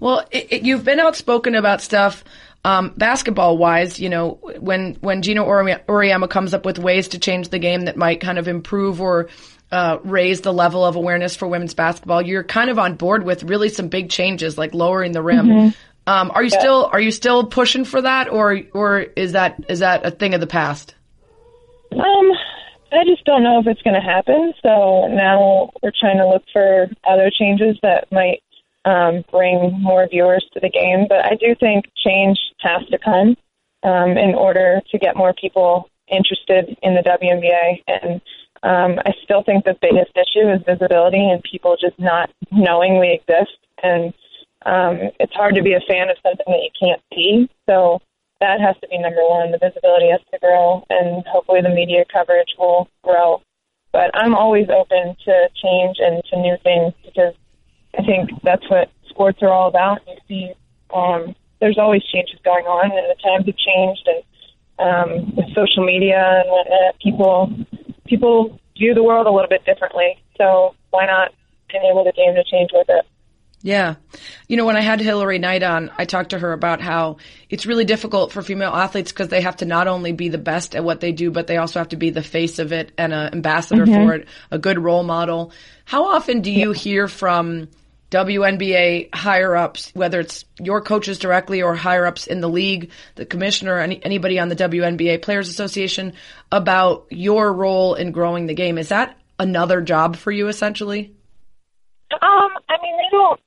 Well, 0.00 0.26
it, 0.30 0.46
it, 0.52 0.62
you've 0.62 0.84
been 0.84 1.00
outspoken 1.00 1.54
about 1.54 1.82
stuff, 1.82 2.24
um, 2.64 2.92
basketball 2.96 3.58
wise. 3.58 3.98
You 3.98 4.08
know, 4.08 4.38
when 4.58 4.94
when 5.00 5.22
Geno 5.22 5.44
Ori- 5.44 5.76
Auriemma 5.88 6.28
comes 6.28 6.54
up 6.54 6.64
with 6.64 6.78
ways 6.78 7.08
to 7.08 7.18
change 7.18 7.48
the 7.48 7.58
game 7.58 7.82
that 7.82 7.96
might 7.96 8.20
kind 8.20 8.38
of 8.38 8.48
improve 8.48 9.00
or 9.00 9.28
uh, 9.70 9.98
raise 10.02 10.40
the 10.40 10.52
level 10.52 10.84
of 10.84 10.96
awareness 10.96 11.36
for 11.36 11.46
women's 11.46 11.74
basketball. 11.74 12.22
You're 12.22 12.44
kind 12.44 12.70
of 12.70 12.78
on 12.78 12.94
board 12.94 13.24
with 13.24 13.42
really 13.42 13.68
some 13.68 13.88
big 13.88 14.10
changes, 14.10 14.56
like 14.56 14.74
lowering 14.74 15.12
the 15.12 15.22
rim. 15.22 15.46
Mm-hmm. 15.46 15.68
Um, 16.06 16.30
are 16.34 16.42
you 16.42 16.48
still 16.48 16.88
are 16.90 17.00
you 17.00 17.10
still 17.10 17.44
pushing 17.44 17.84
for 17.84 18.00
that, 18.00 18.30
or 18.30 18.60
or 18.72 19.00
is 19.00 19.32
that 19.32 19.62
is 19.68 19.80
that 19.80 20.06
a 20.06 20.10
thing 20.10 20.32
of 20.32 20.40
the 20.40 20.46
past? 20.46 20.94
Um, 21.92 22.30
I 22.92 23.04
just 23.04 23.24
don't 23.24 23.42
know 23.42 23.60
if 23.60 23.66
it's 23.66 23.82
going 23.82 23.94
to 23.94 24.00
happen. 24.00 24.54
So 24.62 25.08
now 25.08 25.70
we're 25.82 25.92
trying 25.98 26.16
to 26.18 26.26
look 26.26 26.44
for 26.52 26.88
other 27.06 27.30
changes 27.30 27.78
that 27.82 28.10
might 28.10 28.42
um, 28.88 29.24
bring 29.30 29.80
more 29.80 30.08
viewers 30.08 30.44
to 30.54 30.60
the 30.60 30.70
game. 30.70 31.06
But 31.08 31.24
I 31.24 31.34
do 31.34 31.54
think 31.60 31.84
change 31.96 32.38
has 32.60 32.86
to 32.88 32.98
come 32.98 33.36
um, 33.82 34.16
in 34.16 34.34
order 34.34 34.80
to 34.90 34.98
get 34.98 35.16
more 35.16 35.34
people 35.34 35.90
interested 36.10 36.76
in 36.82 36.94
the 36.94 37.02
WNBA. 37.02 37.82
And 37.86 38.20
um, 38.62 38.98
I 39.04 39.12
still 39.22 39.42
think 39.42 39.64
the 39.64 39.76
biggest 39.80 40.12
issue 40.16 40.48
is 40.48 40.62
visibility 40.66 41.30
and 41.30 41.42
people 41.42 41.76
just 41.78 41.98
not 41.98 42.30
knowing 42.50 42.98
we 42.98 43.20
exist. 43.20 43.58
And 43.82 44.14
um, 44.64 45.10
it's 45.20 45.34
hard 45.34 45.54
to 45.54 45.62
be 45.62 45.74
a 45.74 45.84
fan 45.86 46.08
of 46.08 46.16
something 46.22 46.46
that 46.48 46.64
you 46.64 46.70
can't 46.80 47.02
see. 47.12 47.48
So 47.66 48.00
that 48.40 48.60
has 48.60 48.76
to 48.80 48.88
be 48.88 48.98
number 48.98 49.22
one. 49.22 49.52
The 49.52 49.58
visibility 49.58 50.10
has 50.10 50.20
to 50.32 50.38
grow, 50.38 50.84
and 50.90 51.24
hopefully 51.26 51.60
the 51.60 51.68
media 51.68 52.04
coverage 52.12 52.54
will 52.58 52.88
grow. 53.02 53.42
But 53.92 54.10
I'm 54.14 54.34
always 54.34 54.68
open 54.68 55.16
to 55.24 55.48
change 55.62 55.96
and 55.98 56.22
to 56.30 56.36
new 56.40 56.56
things 56.62 56.92
because 57.04 57.34
I 57.96 58.02
think 58.02 58.30
that's 58.42 58.68
what 58.70 58.90
sports 59.08 59.38
are 59.42 59.48
all 59.48 59.68
about. 59.68 60.00
You 60.06 60.16
see, 60.28 60.52
um, 60.94 61.34
there's 61.60 61.78
always 61.78 62.02
changes 62.04 62.38
going 62.44 62.66
on, 62.66 62.90
and 62.90 63.06
the 63.10 63.20
times 63.22 63.46
have 63.46 63.56
changed, 63.56 64.08
and 64.08 64.22
um, 64.78 65.36
with 65.36 65.46
social 65.54 65.84
media 65.84 66.42
and 66.42 66.50
whatnot, 66.50 66.98
people 67.00 67.52
people 68.06 68.60
view 68.76 68.94
the 68.94 69.02
world 69.02 69.26
a 69.26 69.30
little 69.30 69.48
bit 69.48 69.64
differently. 69.64 70.18
So 70.36 70.74
why 70.90 71.06
not 71.06 71.34
enable 71.74 72.04
the 72.04 72.12
game 72.12 72.34
to 72.34 72.44
change 72.44 72.70
with 72.72 72.88
it? 72.88 73.04
Yeah. 73.68 73.96
You 74.46 74.56
know, 74.56 74.64
when 74.64 74.78
I 74.78 74.80
had 74.80 74.98
Hilary 74.98 75.38
Knight 75.38 75.62
on, 75.62 75.90
I 75.98 76.06
talked 76.06 76.30
to 76.30 76.38
her 76.38 76.54
about 76.54 76.80
how 76.80 77.18
it's 77.50 77.66
really 77.66 77.84
difficult 77.84 78.32
for 78.32 78.40
female 78.40 78.72
athletes 78.72 79.12
because 79.12 79.28
they 79.28 79.42
have 79.42 79.56
to 79.56 79.66
not 79.66 79.88
only 79.88 80.12
be 80.12 80.30
the 80.30 80.38
best 80.38 80.74
at 80.74 80.84
what 80.84 81.00
they 81.00 81.12
do, 81.12 81.30
but 81.30 81.46
they 81.46 81.58
also 81.58 81.78
have 81.78 81.90
to 81.90 81.96
be 81.96 82.08
the 82.08 82.22
face 82.22 82.58
of 82.58 82.72
it 82.72 82.92
and 82.96 83.12
an 83.12 83.34
ambassador 83.34 83.84
for 83.84 84.14
it, 84.14 84.28
a 84.50 84.58
good 84.58 84.78
role 84.78 85.02
model. 85.02 85.52
How 85.84 86.06
often 86.06 86.40
do 86.40 86.50
you 86.50 86.72
hear 86.72 87.08
from 87.08 87.68
WNBA 88.10 89.14
higher 89.14 89.54
ups, 89.54 89.90
whether 89.92 90.20
it's 90.20 90.46
your 90.58 90.80
coaches 90.80 91.18
directly 91.18 91.60
or 91.60 91.74
higher 91.74 92.06
ups 92.06 92.26
in 92.26 92.40
the 92.40 92.48
league, 92.48 92.90
the 93.16 93.26
commissioner, 93.26 93.78
any, 93.80 94.02
anybody 94.02 94.38
on 94.38 94.48
the 94.48 94.56
WNBA 94.56 95.20
Players 95.20 95.50
Association 95.50 96.14
about 96.50 97.04
your 97.10 97.52
role 97.52 97.96
in 97.96 98.12
growing 98.12 98.46
the 98.46 98.54
game? 98.54 98.78
Is 98.78 98.88
that 98.88 99.18
another 99.38 99.82
job 99.82 100.16
for 100.16 100.30
you 100.32 100.48
essentially? 100.48 101.12
Um, 102.10 102.48
I 102.70 102.80
mean, 102.80 102.96
they 102.96 103.10
don't 103.10 103.38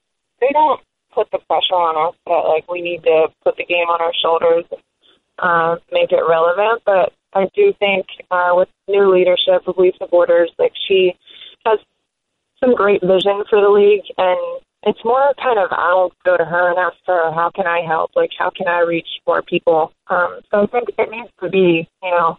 they 0.41 0.49
don't 0.51 0.81
put 1.13 1.29
the 1.31 1.39
pressure 1.47 1.75
on 1.75 2.09
us 2.09 2.15
that 2.25 2.43
like 2.49 2.69
we 2.69 2.81
need 2.81 3.03
to 3.03 3.27
put 3.43 3.55
the 3.57 3.65
game 3.65 3.87
on 3.87 4.01
our 4.01 4.13
shoulders, 4.21 4.65
uh, 5.39 5.75
make 5.91 6.11
it 6.11 6.23
relevant. 6.27 6.81
But 6.85 7.13
I 7.33 7.47
do 7.55 7.73
think 7.79 8.05
uh, 8.29 8.51
with 8.53 8.69
new 8.87 9.13
leadership 9.13 9.67
of 9.67 9.77
Lisa 9.77 10.07
Borders, 10.09 10.51
like 10.57 10.73
she 10.87 11.13
has 11.65 11.79
some 12.59 12.75
great 12.75 13.01
vision 13.01 13.43
for 13.49 13.61
the 13.61 13.69
league, 13.69 14.05
and 14.17 14.61
it's 14.83 15.03
more 15.05 15.33
kind 15.41 15.59
of 15.59 15.69
I'll 15.71 16.11
go 16.25 16.37
to 16.37 16.45
her 16.45 16.69
and 16.69 16.79
ask 16.79 16.97
her 17.05 17.31
how 17.31 17.51
can 17.53 17.67
I 17.67 17.81
help, 17.85 18.11
like 18.15 18.31
how 18.37 18.49
can 18.49 18.67
I 18.67 18.79
reach 18.79 19.07
more 19.27 19.41
people. 19.41 19.93
Um, 20.07 20.39
so 20.49 20.63
I 20.63 20.65
think 20.67 20.89
it 20.97 21.09
needs 21.09 21.29
to 21.41 21.49
be, 21.49 21.87
you 22.03 22.11
know, 22.11 22.37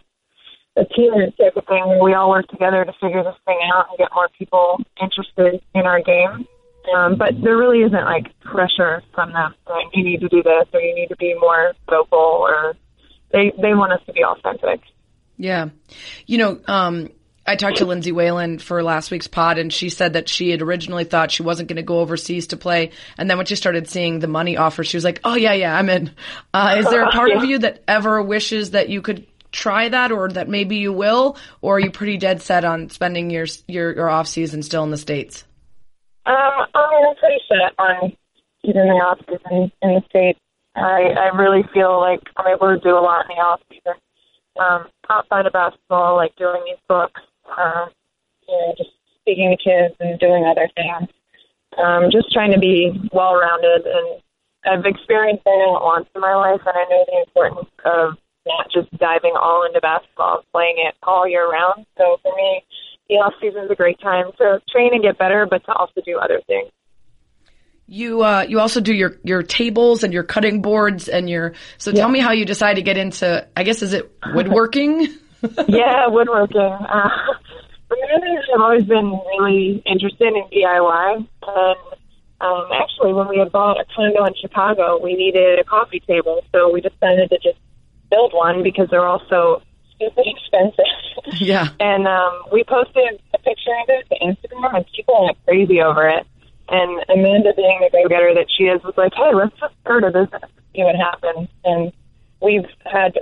a 0.75 0.85
team 0.85 1.13
type 1.39 1.55
of 1.55 1.65
thing 1.67 1.85
where 1.85 2.03
we 2.03 2.13
all 2.13 2.29
work 2.29 2.47
together 2.47 2.83
to 2.83 2.93
figure 2.99 3.23
this 3.23 3.35
thing 3.45 3.59
out 3.73 3.85
and 3.89 3.97
get 3.97 4.09
more 4.15 4.29
people 4.37 4.81
interested 5.01 5.61
in 5.75 5.81
our 5.81 6.01
game. 6.01 6.47
Um, 6.95 7.15
but 7.15 7.41
there 7.41 7.57
really 7.57 7.79
isn't 7.79 8.05
like 8.05 8.37
pressure 8.41 9.01
from 9.13 9.31
them. 9.31 9.55
Like 9.67 9.87
you 9.93 10.03
need 10.03 10.21
to 10.21 10.29
do 10.29 10.43
this 10.43 10.67
or 10.73 10.81
you 10.81 10.93
need 10.95 11.07
to 11.07 11.15
be 11.15 11.33
more 11.39 11.73
vocal 11.89 12.19
or 12.19 12.75
they 13.31 13.51
they 13.61 13.73
want 13.73 13.93
us 13.93 14.01
to 14.05 14.13
be 14.13 14.23
authentic. 14.23 14.81
Yeah. 15.37 15.69
You 16.25 16.37
know, 16.37 16.59
um, 16.67 17.09
I 17.45 17.55
talked 17.55 17.77
to 17.77 17.85
Lindsay 17.85 18.11
Whalen 18.11 18.59
for 18.59 18.81
last 18.83 19.11
week's 19.11 19.27
pod, 19.27 19.57
and 19.57 19.71
she 19.73 19.89
said 19.89 20.13
that 20.13 20.29
she 20.29 20.49
had 20.49 20.61
originally 20.61 21.03
thought 21.03 21.31
she 21.31 21.43
wasn't 21.43 21.67
going 21.67 21.77
to 21.77 21.83
go 21.83 21.99
overseas 21.99 22.47
to 22.47 22.57
play, 22.57 22.91
and 23.17 23.29
then 23.29 23.35
when 23.35 23.45
she 23.45 23.57
started 23.57 23.89
seeing 23.89 24.19
the 24.19 24.27
money 24.27 24.55
offer, 24.55 24.83
she 24.83 24.95
was 24.95 25.03
like, 25.03 25.19
"Oh 25.25 25.35
yeah, 25.35 25.51
yeah, 25.51 25.77
I'm 25.77 25.89
in." 25.89 26.11
Uh, 26.53 26.75
is 26.77 26.85
there 26.85 27.03
a 27.03 27.11
part 27.11 27.31
of 27.35 27.43
you 27.43 27.57
that 27.59 27.83
ever 27.85 28.21
wishes 28.21 28.71
that 28.71 28.87
you 28.87 29.01
could 29.01 29.27
try 29.51 29.89
that, 29.89 30.13
or 30.13 30.29
that 30.29 30.47
maybe 30.47 30.77
you 30.77 30.93
will, 30.93 31.35
or 31.61 31.75
are 31.75 31.79
you 31.79 31.91
pretty 31.91 32.15
dead 32.15 32.41
set 32.41 32.63
on 32.63 32.89
spending 32.89 33.29
your 33.29 33.45
your, 33.67 33.93
your 33.93 34.09
off 34.09 34.27
season 34.27 34.63
still 34.63 34.83
in 34.85 34.91
the 34.91 34.97
states? 34.97 35.43
Um, 36.25 36.67
I 36.73 36.89
mean, 36.91 37.05
I'm 37.09 37.15
pretty 37.15 37.41
set 37.47 37.73
on 37.77 38.13
keeping 38.63 38.87
the 38.87 38.99
off 39.03 39.19
season 39.27 39.71
in 39.81 39.93
the 39.95 40.01
states. 40.09 40.39
I 40.75 41.13
I 41.17 41.35
really 41.35 41.63
feel 41.73 41.99
like 41.99 42.21
I'm 42.37 42.47
able 42.47 42.73
to 42.73 42.79
do 42.79 42.97
a 42.97 43.03
lot 43.03 43.25
in 43.29 43.35
the 43.35 43.41
off 43.41 43.61
season. 43.69 43.93
Um, 44.59 44.87
outside 45.09 45.45
of 45.45 45.53
basketball, 45.53 46.15
like 46.15 46.35
doing 46.35 46.61
these 46.65 46.81
books, 46.87 47.21
um, 47.57 47.89
you 48.47 48.55
know, 48.55 48.73
just 48.77 48.91
speaking 49.21 49.49
to 49.49 49.57
kids 49.57 49.95
and 49.99 50.19
doing 50.19 50.45
other 50.45 50.69
things. 50.75 51.09
Um, 51.77 52.11
just 52.11 52.31
trying 52.31 52.51
to 52.51 52.59
be 52.59 52.91
well 53.11 53.35
rounded 53.35 53.85
and 53.85 54.21
I've 54.65 54.85
experienced 54.85 55.43
it 55.45 55.83
once 55.83 56.07
in 56.13 56.21
my 56.21 56.35
life 56.35 56.61
and 56.65 56.75
I 56.77 56.85
know 56.89 57.05
the 57.07 57.19
importance 57.25 57.69
of 57.83 58.13
not 58.45 58.69
just 58.71 58.91
diving 58.97 59.33
all 59.35 59.65
into 59.65 59.81
basketball 59.81 60.43
playing 60.53 60.75
it 60.77 60.95
all 61.03 61.27
year 61.27 61.49
round. 61.49 61.85
So 61.97 62.17
for 62.21 62.35
me, 62.35 62.63
the 63.09 63.15
off 63.15 63.33
season 63.41 63.63
is 63.63 63.71
a 63.71 63.75
great 63.75 63.99
time 63.99 64.25
to 64.37 64.61
train 64.71 64.93
and 64.93 65.03
get 65.03 65.17
better, 65.17 65.45
but 65.49 65.63
to 65.65 65.73
also 65.73 66.01
do 66.05 66.17
other 66.17 66.41
things. 66.47 66.69
You 67.85 68.23
uh, 68.23 68.45
you 68.47 68.59
also 68.59 68.79
do 68.79 68.93
your 68.93 69.17
your 69.23 69.43
tables 69.43 70.03
and 70.03 70.13
your 70.13 70.23
cutting 70.23 70.61
boards 70.61 71.09
and 71.09 71.29
your. 71.29 71.53
So 71.77 71.91
tell 71.91 72.07
me 72.07 72.19
how 72.19 72.31
you 72.31 72.45
decide 72.45 72.75
to 72.75 72.81
get 72.81 72.97
into. 72.97 73.45
I 73.57 73.63
guess 73.63 73.81
is 73.81 73.91
it 73.91 74.09
woodworking? 74.33 75.01
yeah, 75.67 76.07
woodworking. 76.07 76.61
Uh, 76.61 77.09
I've 77.91 78.61
always 78.61 78.85
been 78.85 79.11
really 79.37 79.83
interested 79.85 80.33
in 80.33 80.43
DIY, 80.51 81.15
and 81.17 81.77
um, 82.41 82.69
actually, 82.73 83.13
when 83.13 83.27
we 83.27 83.37
had 83.37 83.51
bought 83.51 83.79
a 83.79 83.85
condo 83.95 84.25
in 84.25 84.33
Chicago, 84.41 84.99
we 85.01 85.15
needed 85.15 85.59
a 85.59 85.63
coffee 85.63 85.99
table, 85.99 86.41
so 86.53 86.71
we 86.71 86.81
decided 86.81 87.29
to 87.29 87.37
just 87.37 87.59
build 88.09 88.33
one 88.33 88.63
because 88.63 88.87
they're 88.89 89.05
all 89.05 89.21
so 89.29 89.61
stupid 90.03 90.25
expensive. 90.27 91.39
yeah. 91.41 91.69
And 91.79 92.07
um, 92.07 92.43
we 92.51 92.63
posted 92.63 93.21
a 93.33 93.37
picture 93.39 93.71
of 93.81 93.89
it 93.89 94.07
to 94.09 94.15
Instagram, 94.25 94.75
and 94.75 94.85
people 94.95 95.25
went 95.25 95.37
crazy 95.45 95.81
over 95.81 96.07
it. 96.07 96.25
And 96.69 97.03
Amanda, 97.09 97.53
being 97.55 97.79
the 97.81 97.89
go-getter 97.91 98.33
that 98.35 98.47
she 98.55 98.63
is, 98.65 98.81
was 98.83 98.93
like, 98.97 99.13
"Hey, 99.15 99.33
let's 99.33 99.57
just 99.59 99.73
start 99.81 100.03
a 100.03 100.11
business, 100.11 100.49
see 100.75 100.83
what 100.83 100.95
happens." 100.95 101.49
And 101.65 101.91
we've 102.41 102.65
had, 102.85 103.19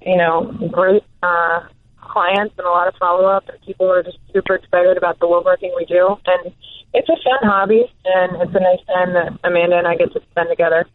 you 0.00 0.16
know, 0.16 0.52
great 0.72 1.04
uh, 1.22 1.60
clients 2.00 2.54
and 2.56 2.66
a 2.66 2.70
lot 2.70 2.88
of 2.88 2.94
follow-up. 2.98 3.48
And 3.48 3.60
people 3.62 3.90
are 3.90 4.02
just 4.02 4.18
super 4.32 4.54
excited 4.54 4.96
about 4.96 5.18
the 5.20 5.28
woodworking 5.28 5.72
we 5.76 5.84
do, 5.84 6.16
and 6.26 6.52
it's 6.94 7.08
a 7.08 7.16
fun 7.16 7.48
hobby, 7.48 7.84
and 8.04 8.42
it's 8.42 8.54
a 8.54 8.60
nice 8.60 8.84
time 8.86 9.12
that 9.12 9.38
Amanda 9.44 9.76
and 9.76 9.86
I 9.86 9.96
get 9.96 10.12
to 10.14 10.20
spend 10.30 10.48
together. 10.48 10.86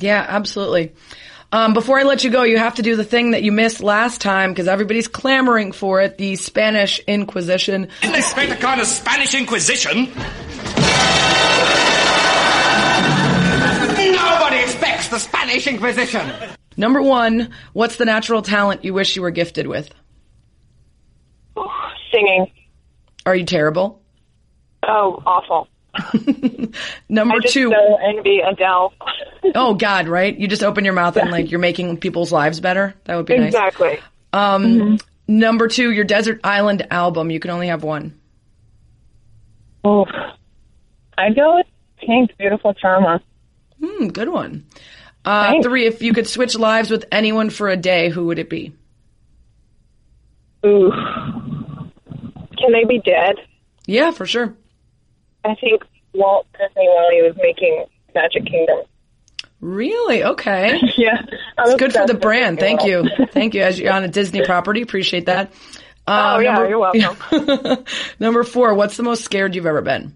Yeah, 0.00 0.24
absolutely. 0.28 0.92
Um, 1.52 1.74
before 1.74 1.98
I 1.98 2.02
let 2.02 2.24
you 2.24 2.30
go, 2.30 2.42
you 2.42 2.58
have 2.58 2.74
to 2.76 2.82
do 2.82 2.96
the 2.96 3.04
thing 3.04 3.30
that 3.30 3.42
you 3.42 3.52
missed 3.52 3.80
last 3.80 4.20
time 4.20 4.50
because 4.50 4.66
everybody's 4.66 5.06
clamoring 5.06 5.72
for 5.72 6.00
it 6.00 6.18
the 6.18 6.36
Spanish 6.36 6.98
Inquisition. 7.06 7.88
Didn't 8.02 8.16
expect 8.16 8.52
a 8.52 8.56
kind 8.56 8.80
of 8.80 8.86
Spanish 8.86 9.34
Inquisition. 9.34 10.06
Nobody 14.12 14.56
expects 14.58 15.08
the 15.08 15.18
Spanish 15.18 15.66
Inquisition. 15.66 16.32
Number 16.76 17.00
one, 17.00 17.50
what's 17.72 17.96
the 17.96 18.04
natural 18.04 18.42
talent 18.42 18.84
you 18.84 18.92
wish 18.92 19.16
you 19.16 19.22
were 19.22 19.30
gifted 19.30 19.66
with? 19.66 19.88
Singing. 22.12 22.50
Are 23.24 23.34
you 23.34 23.44
terrible? 23.44 24.02
Oh, 24.82 25.22
awful. 25.24 25.68
Number 27.08 27.36
I 27.36 27.46
two, 27.46 27.70
so 27.70 27.96
envy 27.96 28.40
Adele. 28.40 28.92
oh 29.54 29.74
God, 29.74 30.08
right? 30.08 30.36
You 30.36 30.48
just 30.48 30.62
open 30.62 30.84
your 30.84 30.94
mouth 30.94 31.16
and 31.16 31.30
like 31.30 31.50
you're 31.50 31.60
making 31.60 31.98
people's 31.98 32.32
lives 32.32 32.60
better. 32.60 32.94
That 33.04 33.16
would 33.16 33.26
be 33.26 33.38
nice. 33.38 33.48
exactly. 33.48 33.98
Um, 34.32 34.98
Number 35.28 35.66
two, 35.68 35.90
your 35.90 36.04
Desert 36.04 36.40
Island 36.44 36.86
album. 36.90 37.30
You 37.30 37.40
can 37.40 37.50
only 37.50 37.68
have 37.68 37.82
one. 37.82 38.18
Oh, 39.84 40.06
I'd 41.18 41.34
go 41.34 41.56
with 41.56 41.66
Pink's 41.98 42.34
Beautiful 42.36 42.74
Trauma. 42.74 43.20
Hmm, 43.82 44.08
good 44.08 44.28
one. 44.28 44.66
Uh, 45.24 45.60
three, 45.62 45.86
if 45.86 46.02
you 46.02 46.12
could 46.12 46.28
switch 46.28 46.56
lives 46.56 46.90
with 46.90 47.04
anyone 47.10 47.50
for 47.50 47.68
a 47.68 47.76
day, 47.76 48.08
who 48.08 48.26
would 48.26 48.38
it 48.38 48.48
be? 48.48 48.72
Ooh. 50.64 50.92
Can 50.92 52.72
they 52.72 52.84
be 52.84 53.00
dead? 53.00 53.36
Yeah, 53.86 54.12
for 54.12 54.26
sure. 54.26 54.54
I 55.46 55.54
think 55.54 55.82
Walt 56.14 56.46
Disney 56.52 56.88
while 56.88 57.10
he 57.10 57.22
was 57.22 57.36
making 57.36 57.84
Magic 58.14 58.44
Kingdom. 58.46 58.78
Really? 59.60 60.22
Okay. 60.24 60.80
Yeah. 60.96 61.22
It's 61.58 61.74
good 61.76 61.92
for 61.92 62.06
the 62.06 62.14
brand. 62.14 62.58
Thank 62.58 62.84
you. 62.84 63.08
Thank 63.32 63.54
you. 63.54 63.62
As 63.62 63.78
you're 63.78 63.92
on 63.92 64.04
a 64.04 64.08
Disney 64.08 64.44
property, 64.44 64.82
appreciate 64.82 65.26
that. 65.26 65.52
oh 66.06 66.38
yeah, 66.38 66.52
number- 66.54 66.68
you're 66.68 66.78
welcome. 67.32 67.84
Number 68.20 68.44
four, 68.44 68.74
what's 68.74 68.96
the 68.96 69.02
most 69.02 69.24
scared 69.24 69.54
you've 69.54 69.66
ever 69.66 69.82
been? 69.82 70.14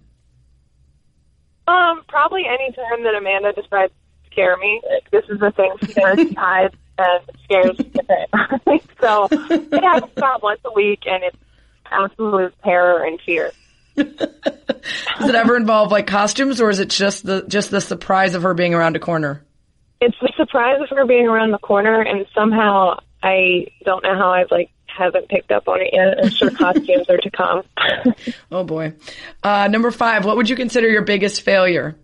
Um, 1.67 2.01
probably 2.07 2.43
any 2.47 2.71
time 2.73 3.03
that 3.03 3.15
Amanda 3.15 3.53
decides 3.53 3.91
to 3.93 4.31
scare 4.31 4.57
me. 4.57 4.81
Like, 4.89 5.09
this 5.11 5.23
is 5.29 5.39
the 5.39 5.51
thing 5.51 5.73
she 5.81 5.93
does. 5.93 6.33
Hides 6.35 6.75
and 6.97 7.21
scares 7.43 7.79
me. 8.67 8.81
so 8.99 9.27
it 9.31 9.83
happens 9.83 10.11
about 10.17 10.43
once 10.43 10.59
a 10.65 10.71
week, 10.73 11.03
and 11.05 11.23
it's 11.23 11.37
absolute 11.91 12.53
terror 12.63 13.03
and 13.03 13.19
fear. 13.25 13.51
Does 13.95 15.29
it 15.29 15.35
ever 15.35 15.55
involve 15.55 15.91
like 15.91 16.07
costumes, 16.07 16.61
or 16.61 16.69
is 16.69 16.79
it 16.79 16.89
just 16.89 17.25
the 17.25 17.43
just 17.47 17.71
the 17.71 17.81
surprise 17.81 18.35
of 18.35 18.43
her 18.43 18.53
being 18.53 18.73
around 18.73 18.95
a 18.95 18.99
corner? 18.99 19.43
It's 19.99 20.17
the 20.21 20.31
surprise 20.35 20.81
of 20.81 20.89
her 20.97 21.05
being 21.05 21.27
around 21.27 21.51
the 21.51 21.59
corner, 21.59 22.01
and 22.01 22.25
somehow 22.33 22.99
I 23.21 23.67
don't 23.85 24.03
know 24.03 24.15
how 24.15 24.31
I've 24.31 24.49
like 24.51 24.71
haven't 24.87 25.29
picked 25.29 25.51
up 25.51 25.67
on 25.67 25.81
it 25.81 25.89
yet. 25.93 26.23
I'm 26.23 26.29
sure 26.29 26.51
costumes 26.51 27.09
are 27.09 27.17
to 27.17 27.31
come. 27.31 27.63
Oh 28.51 28.63
boy. 28.65 28.93
Uh, 29.41 29.67
number 29.69 29.91
five, 29.91 30.25
what 30.25 30.35
would 30.35 30.49
you 30.49 30.55
consider 30.57 30.87
your 30.89 31.03
biggest 31.03 31.41
failure? 31.41 31.95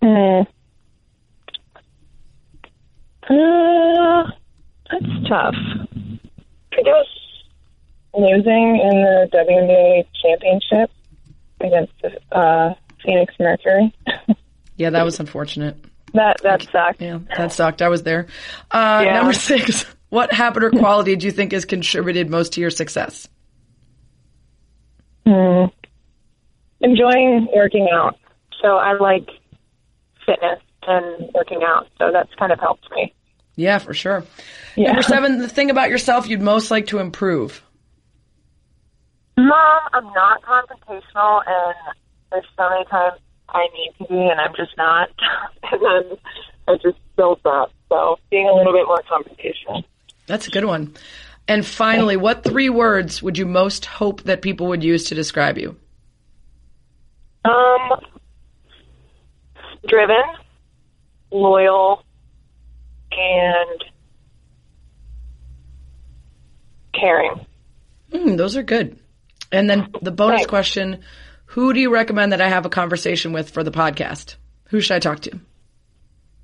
Hmm. 0.00 0.42
Uh, 3.28 4.30
that's 4.90 5.28
tough. 5.28 5.54
Losing 8.16 8.80
in 8.80 9.02
the 9.02 9.28
WNBA 9.32 10.06
championship 10.22 10.90
against 11.60 11.92
uh, 12.32 12.74
Phoenix 13.04 13.34
Mercury. 13.38 13.94
Yeah, 14.78 14.90
that 14.90 15.06
was 15.06 15.18
unfortunate. 15.20 15.74
that 16.12 16.36
that 16.42 16.60
sucked. 16.70 17.00
Yeah, 17.00 17.20
that 17.38 17.50
sucked. 17.50 17.80
I 17.80 17.88
was 17.88 18.02
there. 18.02 18.26
Uh, 18.70 19.00
Yeah. 19.06 19.14
Number 19.14 19.32
six, 19.32 19.86
what 20.10 20.34
habit 20.34 20.64
or 20.64 20.70
quality 20.70 21.16
do 21.16 21.24
you 21.24 21.32
think 21.32 21.52
has 21.52 21.64
contributed 21.64 22.28
most 22.28 22.52
to 22.52 22.60
your 22.60 22.68
success? 22.68 23.26
Hmm. 25.26 25.64
Enjoying 26.80 27.48
working 27.54 27.88
out. 27.90 28.18
So 28.62 28.76
I 28.76 28.92
like 28.98 29.30
fitness 30.26 30.60
and 30.86 31.30
working 31.34 31.62
out. 31.66 31.88
So 31.98 32.10
that's 32.12 32.32
kind 32.38 32.52
of 32.52 32.60
helped 32.60 32.86
me. 32.94 33.14
Yeah, 33.56 33.78
for 33.78 33.94
sure. 33.94 34.24
Yeah. 34.76 34.88
Number 34.88 35.02
seven, 35.02 35.38
the 35.38 35.48
thing 35.48 35.70
about 35.70 35.88
yourself 35.88 36.28
you'd 36.28 36.42
most 36.42 36.70
like 36.70 36.88
to 36.88 36.98
improve. 36.98 37.62
Mom, 39.38 39.80
I'm 39.92 40.12
not 40.14 40.42
confrontational, 40.42 41.42
and 41.46 41.74
there's 42.30 42.46
so 42.56 42.70
many 42.70 42.84
times 42.86 43.20
I 43.50 43.66
need 43.74 43.92
to 43.98 44.04
be, 44.08 44.18
and 44.18 44.40
I'm 44.40 44.54
just 44.56 44.76
not. 44.76 45.10
and 45.70 45.80
then 45.82 46.18
it 46.68 46.82
just 46.82 46.98
builds 47.16 47.42
up. 47.44 47.70
So 47.88 48.18
being 48.30 48.48
a 48.48 48.54
little 48.54 48.72
bit 48.72 48.86
more 48.86 49.02
confrontational. 49.10 49.84
That's 50.26 50.48
a 50.48 50.50
good 50.50 50.64
one. 50.64 50.94
And 51.48 51.64
finally, 51.64 52.16
what 52.16 52.42
three 52.42 52.70
words 52.70 53.22
would 53.22 53.38
you 53.38 53.46
most 53.46 53.84
hope 53.84 54.22
that 54.22 54.42
people 54.42 54.66
would 54.68 54.82
use 54.82 55.04
to 55.04 55.14
describe 55.14 55.58
you? 55.58 55.76
Um, 57.44 58.00
driven, 59.86 60.22
loyal, 61.30 62.02
and 63.12 63.84
caring. 66.92 67.46
Hmm, 68.10 68.34
those 68.34 68.56
are 68.56 68.64
good. 68.64 68.98
And 69.56 69.68
then 69.70 69.88
the 70.02 70.10
bonus 70.10 70.38
Thanks. 70.40 70.50
question, 70.50 71.00
who 71.46 71.72
do 71.72 71.80
you 71.80 71.92
recommend 71.92 72.32
that 72.32 72.40
I 72.40 72.48
have 72.48 72.66
a 72.66 72.70
conversation 72.70 73.32
with 73.32 73.50
for 73.50 73.62
the 73.64 73.70
podcast? 73.70 74.36
Who 74.68 74.80
should 74.80 74.94
I 74.96 74.98
talk 74.98 75.20
to? 75.20 75.40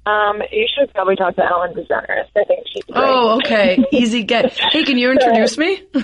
Um, 0.05 0.42
you 0.51 0.66
should 0.77 0.92
probably 0.94 1.14
talk 1.14 1.37
to 1.37 1.44
Ellen 1.44 1.75
DeGeneres. 1.75 2.27
I 2.37 2.44
think 2.44 2.66
she's 2.72 2.83
great. 2.85 2.96
Oh, 2.96 3.37
okay. 3.37 3.79
Easy 3.92 4.25
get. 4.25 4.53
Hey, 4.53 4.85
can 4.85 4.98
you 4.98 5.12
introduce 5.12 5.57
me? 5.57 5.83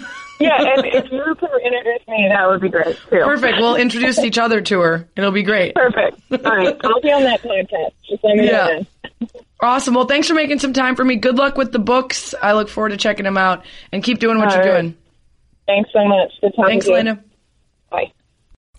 yeah, 0.41 0.57
and 0.61 0.87
if 0.87 1.11
you 1.11 1.35
could 1.35 1.51
introduce 1.65 2.07
me, 2.07 2.29
that 2.33 2.49
would 2.49 2.61
be 2.61 2.69
great 2.69 2.97
too. 2.97 3.23
Perfect. 3.25 3.59
We'll 3.59 3.75
introduce 3.75 4.19
each 4.21 4.39
other 4.39 4.61
to 4.61 4.81
her. 4.81 5.09
It'll 5.17 5.33
be 5.33 5.43
great. 5.43 5.75
Perfect. 5.75 6.21
All 6.31 6.57
right, 6.57 6.77
I'll 6.85 7.01
be 7.01 7.11
on 7.11 7.25
that 7.25 7.43
podcast. 7.43 7.93
Just 8.09 8.23
let 8.23 8.37
me. 8.37 8.47
Yeah. 8.47 8.67
then. 8.69 8.87
Awesome. 9.61 9.95
Well, 9.95 10.07
thanks 10.07 10.29
for 10.29 10.35
making 10.35 10.61
some 10.61 10.73
time 10.73 10.95
for 10.95 11.05
me. 11.05 11.17
Good 11.17 11.37
luck 11.37 11.57
with 11.57 11.73
the 11.73 11.81
books. 11.81 12.33
I 12.41 12.53
look 12.53 12.69
forward 12.69 12.91
to 12.91 12.97
checking 12.97 13.25
them 13.25 13.37
out 13.37 13.65
and 13.91 14.05
keep 14.05 14.21
doing 14.21 14.39
what 14.39 14.51
All 14.53 14.55
you're 14.55 14.73
right. 14.75 14.83
doing. 14.83 14.97
Thanks 15.69 15.91
so 15.93 16.05
much. 16.05 16.33
Good 16.41 16.53
talking 16.57 16.71
Thanks, 16.71 16.87
to 16.87 16.93
you. 16.93 16.97
Lena. 16.97 17.25
Bye. 17.91 18.13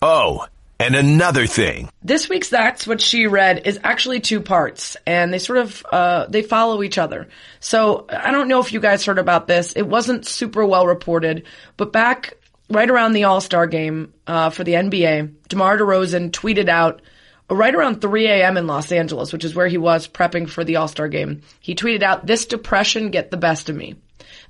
Oh, 0.02 0.44
and 0.80 0.96
another 0.96 1.46
thing. 1.46 1.88
This 2.02 2.28
week's 2.28 2.48
That's 2.48 2.84
What 2.84 3.00
She 3.00 3.28
Read 3.28 3.66
is 3.66 3.78
actually 3.84 4.18
two 4.18 4.40
parts, 4.40 4.96
and 5.06 5.32
they 5.32 5.38
sort 5.38 5.60
of, 5.60 5.86
uh, 5.92 6.26
they 6.26 6.42
follow 6.42 6.82
each 6.82 6.98
other. 6.98 7.28
So, 7.60 8.06
I 8.08 8.32
don't 8.32 8.48
know 8.48 8.60
if 8.60 8.72
you 8.72 8.80
guys 8.80 9.04
heard 9.04 9.18
about 9.18 9.46
this. 9.46 9.74
It 9.74 9.86
wasn't 9.86 10.26
super 10.26 10.66
well 10.66 10.86
reported, 10.86 11.46
but 11.76 11.92
back 11.92 12.38
right 12.68 12.90
around 12.90 13.12
the 13.12 13.24
All-Star 13.24 13.68
game, 13.68 14.12
uh, 14.26 14.50
for 14.50 14.64
the 14.64 14.72
NBA, 14.72 15.48
DeMar 15.48 15.78
DeRozan 15.78 16.30
tweeted 16.30 16.68
out, 16.68 17.02
right 17.48 17.74
around 17.74 18.00
3 18.00 18.26
a.m. 18.26 18.56
in 18.56 18.66
Los 18.66 18.90
Angeles, 18.90 19.32
which 19.32 19.44
is 19.44 19.54
where 19.54 19.68
he 19.68 19.78
was 19.78 20.08
prepping 20.08 20.48
for 20.48 20.64
the 20.64 20.76
All-Star 20.76 21.08
game. 21.08 21.42
He 21.60 21.76
tweeted 21.76 22.02
out, 22.02 22.26
this 22.26 22.46
depression 22.46 23.10
get 23.10 23.30
the 23.30 23.36
best 23.36 23.68
of 23.68 23.76
me. 23.76 23.94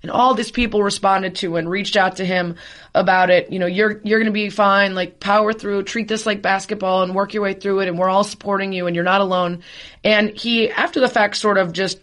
And 0.03 0.11
all 0.11 0.35
these 0.35 0.51
people 0.51 0.83
responded 0.83 1.37
to 1.37 1.57
and 1.57 1.69
reached 1.69 1.97
out 1.97 2.17
to 2.17 2.25
him 2.25 2.57
about 2.95 3.31
it. 3.31 3.53
You 3.53 3.59
know, 3.59 3.67
you're, 3.67 4.01
you're 4.03 4.19
going 4.19 4.27
to 4.27 4.33
be 4.33 4.49
fine. 4.49 4.95
Like 4.95 5.21
power 5.21 5.53
through, 5.53 5.83
treat 5.83 6.09
this 6.09 6.25
like 6.27 6.43
basketball 6.43 7.03
and 7.03 7.15
work 7.15 7.35
your 7.35 7.43
way 7.43 7.55
through 7.55 7.81
it. 7.81 7.89
And 7.89 7.99
we're 7.99 8.09
all 8.09 8.25
supporting 8.25 8.73
you 8.73 8.87
and 8.87 8.97
you're 8.97 9.05
not 9.05 9.21
alone. 9.21 9.63
And 10.03 10.31
he, 10.31 10.71
after 10.71 11.01
the 11.01 11.09
fact, 11.09 11.37
sort 11.37 11.59
of 11.59 11.73
just 11.73 12.01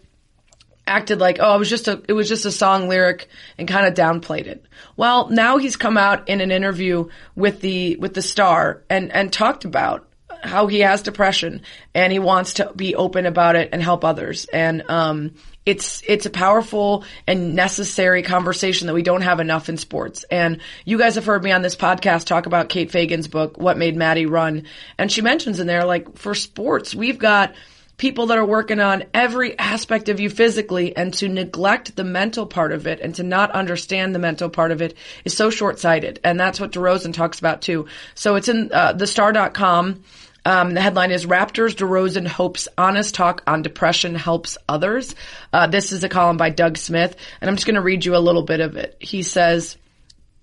acted 0.86 1.20
like, 1.20 1.38
oh, 1.40 1.56
it 1.56 1.60
was 1.60 1.70
just 1.70 1.88
a, 1.88 2.02
it 2.08 2.14
was 2.14 2.30
just 2.30 2.46
a 2.46 2.52
song 2.52 2.88
lyric 2.88 3.28
and 3.58 3.68
kind 3.68 3.88
of 3.88 3.94
downplayed 3.94 4.48
it. 4.48 4.64
Well, 4.96 5.30
now 5.30 5.58
he's 5.58 5.76
come 5.76 5.98
out 5.98 6.30
in 6.30 6.40
an 6.40 6.52
interview 6.52 7.10
with 7.36 7.62
the, 7.62 7.98
with 7.98 8.14
the 8.14 8.22
star 8.22 8.84
and, 8.90 9.12
and 9.12 9.34
talked 9.34 9.66
about 9.66 10.07
how 10.42 10.68
he 10.68 10.80
has 10.80 11.04
depression 11.04 11.62
and 11.94 12.12
he 12.12 12.20
wants 12.20 12.54
to 12.56 12.72
be 12.76 12.96
open 12.96 13.26
about 13.26 13.56
it 13.56 13.70
and 13.72 13.82
help 13.82 14.04
others. 14.04 14.46
And, 14.52 14.90
um, 14.90 15.36
it's, 15.66 16.02
it's 16.08 16.26
a 16.26 16.30
powerful 16.30 17.04
and 17.28 17.54
necessary 17.54 18.24
conversation 18.24 18.88
that 18.88 18.94
we 18.94 19.02
don't 19.02 19.22
have 19.22 19.42
enough 19.42 19.68
in 19.68 19.76
sports. 19.76 20.24
And 20.32 20.62
you 20.86 20.98
guys 20.98 21.16
have 21.16 21.26
heard 21.26 21.44
me 21.44 21.52
on 21.52 21.62
this 21.62 21.76
podcast 21.76 22.26
talk 22.26 22.46
about 22.46 22.70
Kate 22.70 22.90
Fagan's 22.90 23.28
book, 23.28 23.58
What 23.58 23.78
Made 23.78 23.98
Maddie 23.98 24.28
Run. 24.28 24.64
And 24.98 25.12
she 25.12 25.22
mentions 25.22 25.60
in 25.60 25.68
there, 25.68 25.84
like, 25.84 26.18
for 26.18 26.34
sports, 26.34 26.96
we've 26.96 27.20
got, 27.20 27.54
people 27.98 28.28
that 28.28 28.38
are 28.38 28.46
working 28.46 28.80
on 28.80 29.04
every 29.14 29.58
aspect 29.58 30.08
of 30.08 30.20
you 30.20 30.30
physically 30.30 30.96
and 30.96 31.14
to 31.16 31.28
neglect 31.28 31.96
the 31.96 32.04
mental 32.04 32.46
part 32.46 32.72
of 32.72 32.86
it 32.86 33.00
and 33.00 33.16
to 33.16 33.24
not 33.24 33.52
understand 33.52 34.14
the 34.14 34.20
mental 34.20 34.50
part 34.50 34.72
of 34.72 34.82
it 34.82 34.96
is 35.26 35.36
so 35.36 35.50
short-sighted. 35.50 36.20
And 36.24 36.40
that's 36.40 36.60
what 36.60 36.72
DeRozan 36.72 37.14
talks 37.14 37.40
about 37.40 37.64
too. 37.64 37.88
So 38.14 38.36
it's 38.36 38.50
in 38.50 38.72
uh, 38.72 38.94
thestar.com. 38.94 40.04
Um, 40.48 40.74
the 40.74 40.80
headline 40.80 41.12
is 41.12 41.26
Raptors 41.26 41.76
DeRozan 41.76 42.26
hopes 42.26 42.70
honest 42.78 43.14
talk 43.14 43.44
on 43.46 43.64
depression 43.64 44.16
helps 44.16 44.58
others. 44.70 45.14
Uh, 45.52 45.68
this 45.68 45.92
is 45.92 46.06
a 46.06 46.10
column 46.10 46.38
by 46.38 46.52
Doug 46.52 46.78
Smith, 46.78 47.18
and 47.42 47.50
I'm 47.50 47.58
just 47.58 47.68
going 47.68 47.76
to 47.76 47.82
read 47.82 48.06
you 48.06 48.16
a 48.16 48.18
little 48.18 48.44
bit 48.44 48.62
of 48.62 48.78
it. 48.78 48.96
He 49.02 49.24
says, 49.24 49.76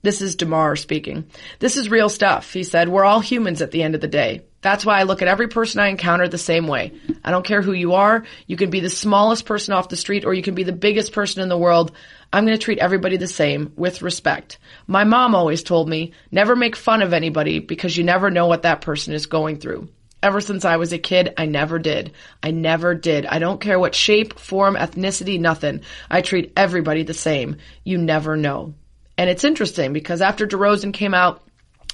this 0.03 0.21
is 0.21 0.37
DeMar 0.37 0.77
speaking. 0.77 1.31
This 1.59 1.79
is 1.79 1.89
real 1.89 2.11
stuff. 2.11 2.53
He 2.53 2.65
said, 2.65 2.91
we're 2.91 3.07
all 3.07 3.21
humans 3.21 3.63
at 3.63 3.71
the 3.71 3.83
end 3.83 3.95
of 3.95 4.03
the 4.03 4.07
day. 4.07 4.43
That's 4.61 4.85
why 4.85 5.01
I 5.01 5.05
look 5.05 5.23
at 5.23 5.29
every 5.29 5.49
person 5.49 5.81
I 5.81 5.89
encounter 5.89 6.29
the 6.29 6.37
same 6.37 6.67
way. 6.67 6.93
I 7.25 7.31
don't 7.31 7.45
care 7.45 7.63
who 7.63 7.73
you 7.73 7.95
are. 7.95 8.25
You 8.47 8.59
can 8.59 8.69
be 8.69 8.81
the 8.81 8.91
smallest 8.91 9.47
person 9.47 9.73
off 9.73 9.89
the 9.89 9.97
street 9.97 10.27
or 10.27 10.35
you 10.35 10.43
can 10.43 10.55
be 10.55 10.65
the 10.65 10.73
biggest 10.73 11.13
person 11.13 11.43
in 11.43 11.49
the 11.49 11.57
world. 11.57 11.93
I'm 12.35 12.45
going 12.47 12.59
to 12.59 12.65
treat 12.65 12.81
everybody 12.81 13.17
the 13.17 13.29
same 13.29 13.73
with 13.77 14.03
respect. 14.03 14.59
My 14.89 15.05
mom 15.05 15.37
always 15.37 15.63
told 15.63 15.89
me, 15.89 16.15
never 16.33 16.57
make 16.57 16.75
fun 16.75 17.01
of 17.01 17.13
anybody 17.13 17.61
because 17.61 17.97
you 17.97 18.03
never 18.03 18.29
know 18.29 18.49
what 18.49 18.63
that 18.63 18.81
person 18.81 19.15
is 19.15 19.27
going 19.27 19.59
through. 19.59 19.89
Ever 20.21 20.41
since 20.41 20.65
I 20.65 20.79
was 20.79 20.93
a 20.93 20.99
kid, 20.99 21.33
I 21.37 21.47
never 21.47 21.79
did. 21.79 22.11
I 22.43 22.51
never 22.51 22.93
did. 22.97 23.25
I 23.25 23.39
don't 23.39 23.61
care 23.61 23.79
what 23.79 23.95
shape, 23.95 24.37
form, 24.37 24.75
ethnicity, 24.75 25.39
nothing. 25.39 25.83
I 26.11 26.23
treat 26.23 26.53
everybody 26.57 27.05
the 27.05 27.15
same. 27.15 27.59
You 27.85 27.99
never 27.99 28.37
know. 28.37 28.75
And 29.17 29.31
it's 29.31 29.45
interesting 29.45 29.93
because 29.93 30.21
after 30.21 30.45
DeRozan 30.45 30.93
came 30.93 31.15
out 31.15 31.41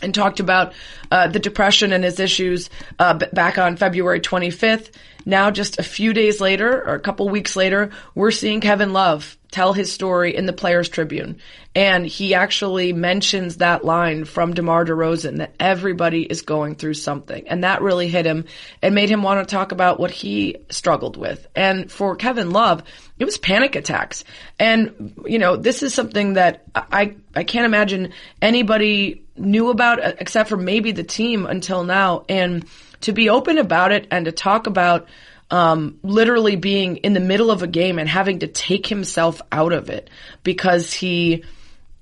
and 0.00 0.14
talked 0.14 0.40
about 0.40 0.72
uh, 1.10 1.26
the 1.26 1.38
depression 1.38 1.92
and 1.92 2.02
his 2.02 2.18
issues 2.18 2.70
uh, 2.98 3.12
back 3.34 3.58
on 3.58 3.76
February 3.76 4.20
25th, 4.20 4.90
now 5.26 5.50
just 5.50 5.78
a 5.78 5.82
few 5.82 6.14
days 6.14 6.40
later 6.40 6.82
or 6.88 6.94
a 6.94 7.00
couple 7.00 7.28
weeks 7.28 7.56
later, 7.56 7.90
we're 8.14 8.30
seeing 8.30 8.62
Kevin 8.62 8.94
Love 8.94 9.36
tell 9.50 9.72
his 9.72 9.92
story 9.92 10.34
in 10.34 10.46
the 10.46 10.52
Players 10.52 10.88
Tribune. 10.88 11.38
And 11.74 12.06
he 12.06 12.34
actually 12.34 12.92
mentions 12.92 13.58
that 13.58 13.84
line 13.84 14.24
from 14.24 14.54
DeMar 14.54 14.84
DeRozan 14.84 15.38
that 15.38 15.54
everybody 15.60 16.22
is 16.22 16.42
going 16.42 16.74
through 16.74 16.94
something. 16.94 17.46
And 17.48 17.64
that 17.64 17.82
really 17.82 18.08
hit 18.08 18.26
him 18.26 18.44
and 18.82 18.94
made 18.94 19.08
him 19.10 19.22
want 19.22 19.46
to 19.46 19.52
talk 19.52 19.72
about 19.72 20.00
what 20.00 20.10
he 20.10 20.56
struggled 20.70 21.16
with. 21.16 21.46
And 21.54 21.90
for 21.90 22.16
Kevin 22.16 22.50
Love, 22.50 22.82
it 23.18 23.24
was 23.24 23.38
panic 23.38 23.76
attacks. 23.76 24.24
And, 24.58 25.14
you 25.26 25.38
know, 25.38 25.56
this 25.56 25.82
is 25.82 25.94
something 25.94 26.34
that 26.34 26.64
I, 26.74 27.16
I 27.34 27.44
can't 27.44 27.66
imagine 27.66 28.12
anybody 28.42 29.22
knew 29.36 29.70
about 29.70 30.02
uh, 30.02 30.12
except 30.18 30.48
for 30.48 30.56
maybe 30.56 30.92
the 30.92 31.04
team 31.04 31.46
until 31.46 31.84
now. 31.84 32.24
And 32.28 32.64
to 33.02 33.12
be 33.12 33.30
open 33.30 33.58
about 33.58 33.92
it 33.92 34.06
and 34.10 34.26
to 34.26 34.32
talk 34.32 34.66
about 34.66 35.08
um, 35.50 35.98
literally 36.02 36.56
being 36.56 36.98
in 36.98 37.12
the 37.12 37.20
middle 37.20 37.50
of 37.50 37.62
a 37.62 37.66
game 37.66 37.98
and 37.98 38.08
having 38.08 38.40
to 38.40 38.46
take 38.46 38.86
himself 38.86 39.42
out 39.50 39.72
of 39.72 39.90
it 39.90 40.10
because 40.42 40.92
he 40.92 41.44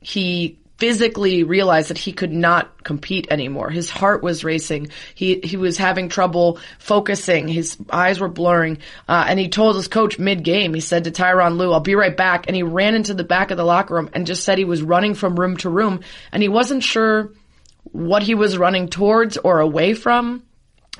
he 0.00 0.58
physically 0.78 1.42
realized 1.42 1.90
that 1.90 1.98
he 1.98 2.12
could 2.12 2.32
not 2.32 2.84
compete 2.84 3.26
anymore. 3.30 3.68
His 3.68 3.90
heart 3.90 4.22
was 4.22 4.44
racing. 4.44 4.88
He 5.14 5.40
he 5.42 5.56
was 5.56 5.76
having 5.76 6.08
trouble 6.08 6.60
focusing. 6.78 7.48
His 7.48 7.76
eyes 7.90 8.20
were 8.20 8.28
blurring. 8.28 8.78
Uh, 9.08 9.24
and 9.28 9.38
he 9.38 9.48
told 9.48 9.76
his 9.76 9.88
coach 9.88 10.18
mid 10.18 10.44
game. 10.44 10.74
He 10.74 10.80
said 10.80 11.04
to 11.04 11.10
Tyronn 11.10 11.56
Lue, 11.56 11.72
"I'll 11.72 11.80
be 11.80 11.96
right 11.96 12.16
back." 12.16 12.46
And 12.46 12.56
he 12.56 12.62
ran 12.62 12.94
into 12.94 13.14
the 13.14 13.24
back 13.24 13.50
of 13.50 13.56
the 13.56 13.64
locker 13.64 13.94
room 13.94 14.10
and 14.12 14.26
just 14.26 14.44
said 14.44 14.58
he 14.58 14.64
was 14.64 14.82
running 14.82 15.14
from 15.14 15.38
room 15.38 15.56
to 15.58 15.70
room, 15.70 16.00
and 16.32 16.42
he 16.42 16.48
wasn't 16.48 16.84
sure 16.84 17.32
what 17.84 18.22
he 18.22 18.34
was 18.34 18.58
running 18.58 18.88
towards 18.88 19.36
or 19.36 19.60
away 19.60 19.94
from. 19.94 20.42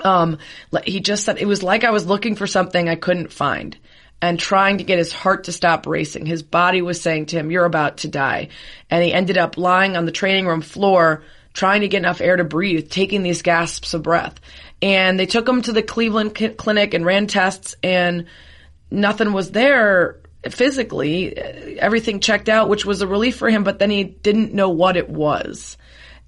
Um, 0.04 0.38
he 0.84 1.00
just 1.00 1.24
said 1.24 1.38
it 1.38 1.46
was 1.46 1.62
like 1.62 1.84
I 1.84 1.90
was 1.90 2.06
looking 2.06 2.36
for 2.36 2.46
something 2.46 2.88
I 2.88 2.94
couldn't 2.94 3.32
find 3.32 3.76
and 4.20 4.38
trying 4.38 4.78
to 4.78 4.84
get 4.84 4.98
his 4.98 5.12
heart 5.12 5.44
to 5.44 5.52
stop 5.52 5.86
racing. 5.86 6.26
His 6.26 6.42
body 6.42 6.82
was 6.82 7.00
saying 7.00 7.26
to 7.26 7.36
him, 7.36 7.50
you're 7.50 7.64
about 7.64 7.98
to 7.98 8.08
die. 8.08 8.48
And 8.90 9.02
he 9.04 9.12
ended 9.12 9.38
up 9.38 9.56
lying 9.56 9.96
on 9.96 10.06
the 10.06 10.12
training 10.12 10.46
room 10.46 10.60
floor, 10.60 11.22
trying 11.52 11.82
to 11.82 11.88
get 11.88 11.98
enough 11.98 12.20
air 12.20 12.36
to 12.36 12.44
breathe, 12.44 12.90
taking 12.90 13.22
these 13.22 13.42
gasps 13.42 13.94
of 13.94 14.02
breath. 14.02 14.40
And 14.82 15.18
they 15.18 15.26
took 15.26 15.48
him 15.48 15.62
to 15.62 15.72
the 15.72 15.82
Cleveland 15.82 16.34
clinic 16.56 16.94
and 16.94 17.06
ran 17.06 17.26
tests 17.26 17.76
and 17.82 18.26
nothing 18.90 19.32
was 19.32 19.52
there 19.52 20.20
physically. 20.50 21.36
Everything 21.78 22.20
checked 22.20 22.48
out, 22.48 22.68
which 22.68 22.84
was 22.84 23.02
a 23.02 23.06
relief 23.06 23.36
for 23.36 23.48
him, 23.48 23.62
but 23.64 23.78
then 23.78 23.90
he 23.90 24.04
didn't 24.04 24.54
know 24.54 24.70
what 24.70 24.96
it 24.96 25.08
was. 25.08 25.76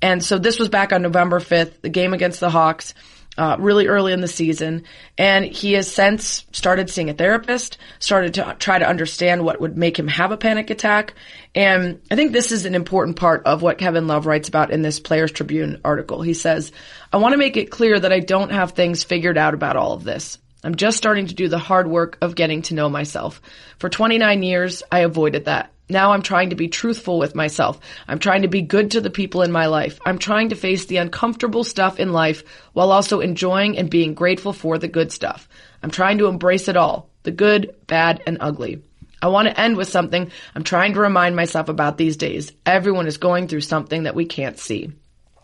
And 0.02 0.24
so 0.24 0.38
this 0.38 0.58
was 0.58 0.68
back 0.68 0.92
on 0.92 1.02
November 1.02 1.40
5th, 1.40 1.80
the 1.82 1.88
game 1.88 2.14
against 2.14 2.40
the 2.40 2.50
Hawks 2.50 2.94
uh, 3.38 3.56
really 3.58 3.86
early 3.86 4.12
in 4.12 4.20
the 4.20 4.28
season, 4.28 4.84
and 5.16 5.44
he 5.44 5.72
has 5.72 5.90
since 5.90 6.44
started 6.52 6.90
seeing 6.90 7.10
a 7.10 7.14
therapist, 7.14 7.78
started 7.98 8.34
to 8.34 8.56
try 8.58 8.78
to 8.78 8.88
understand 8.88 9.44
what 9.44 9.60
would 9.60 9.78
make 9.78 9.98
him 9.98 10.08
have 10.08 10.32
a 10.32 10.36
panic 10.36 10.70
attack. 10.70 11.14
And 11.54 12.00
I 12.10 12.16
think 12.16 12.32
this 12.32 12.52
is 12.52 12.66
an 12.66 12.74
important 12.74 13.16
part 13.16 13.46
of 13.46 13.62
what 13.62 13.78
Kevin 13.78 14.06
Love 14.06 14.26
writes 14.26 14.48
about 14.48 14.70
in 14.70 14.82
this 14.82 15.00
Players 15.00 15.32
Tribune 15.32 15.80
article. 15.84 16.22
He 16.22 16.34
says, 16.34 16.72
I 17.12 17.18
want 17.18 17.32
to 17.32 17.38
make 17.38 17.56
it 17.56 17.70
clear 17.70 17.98
that 17.98 18.12
I 18.12 18.20
don't 18.20 18.52
have 18.52 18.72
things 18.72 19.04
figured 19.04 19.38
out 19.38 19.54
about 19.54 19.76
all 19.76 19.92
of 19.92 20.04
this. 20.04 20.38
I'm 20.62 20.74
just 20.74 20.98
starting 20.98 21.26
to 21.28 21.34
do 21.34 21.48
the 21.48 21.58
hard 21.58 21.88
work 21.88 22.18
of 22.20 22.34
getting 22.34 22.62
to 22.62 22.74
know 22.74 22.88
myself. 22.88 23.40
For 23.78 23.88
29 23.88 24.42
years, 24.42 24.82
I 24.92 25.00
avoided 25.00 25.46
that. 25.46 25.72
Now 25.90 26.12
I'm 26.12 26.22
trying 26.22 26.50
to 26.50 26.56
be 26.56 26.68
truthful 26.68 27.18
with 27.18 27.34
myself. 27.34 27.80
I'm 28.06 28.18
trying 28.18 28.42
to 28.42 28.48
be 28.48 28.62
good 28.62 28.92
to 28.92 29.00
the 29.00 29.10
people 29.10 29.42
in 29.42 29.50
my 29.50 29.66
life. 29.66 29.98
I'm 30.06 30.18
trying 30.18 30.50
to 30.50 30.56
face 30.56 30.86
the 30.86 30.98
uncomfortable 30.98 31.64
stuff 31.64 31.98
in 31.98 32.12
life 32.12 32.44
while 32.72 32.92
also 32.92 33.20
enjoying 33.20 33.76
and 33.76 33.90
being 33.90 34.14
grateful 34.14 34.52
for 34.52 34.78
the 34.78 34.88
good 34.88 35.10
stuff. 35.12 35.48
I'm 35.82 35.90
trying 35.90 36.18
to 36.18 36.26
embrace 36.26 36.68
it 36.68 36.76
all. 36.76 37.10
The 37.24 37.32
good, 37.32 37.74
bad, 37.86 38.22
and 38.26 38.38
ugly. 38.40 38.82
I 39.22 39.28
want 39.28 39.48
to 39.48 39.60
end 39.60 39.76
with 39.76 39.88
something 39.88 40.30
I'm 40.54 40.64
trying 40.64 40.94
to 40.94 41.00
remind 41.00 41.36
myself 41.36 41.68
about 41.68 41.98
these 41.98 42.16
days. 42.16 42.52
Everyone 42.64 43.06
is 43.06 43.18
going 43.18 43.48
through 43.48 43.60
something 43.60 44.04
that 44.04 44.14
we 44.14 44.24
can't 44.24 44.58
see. 44.58 44.92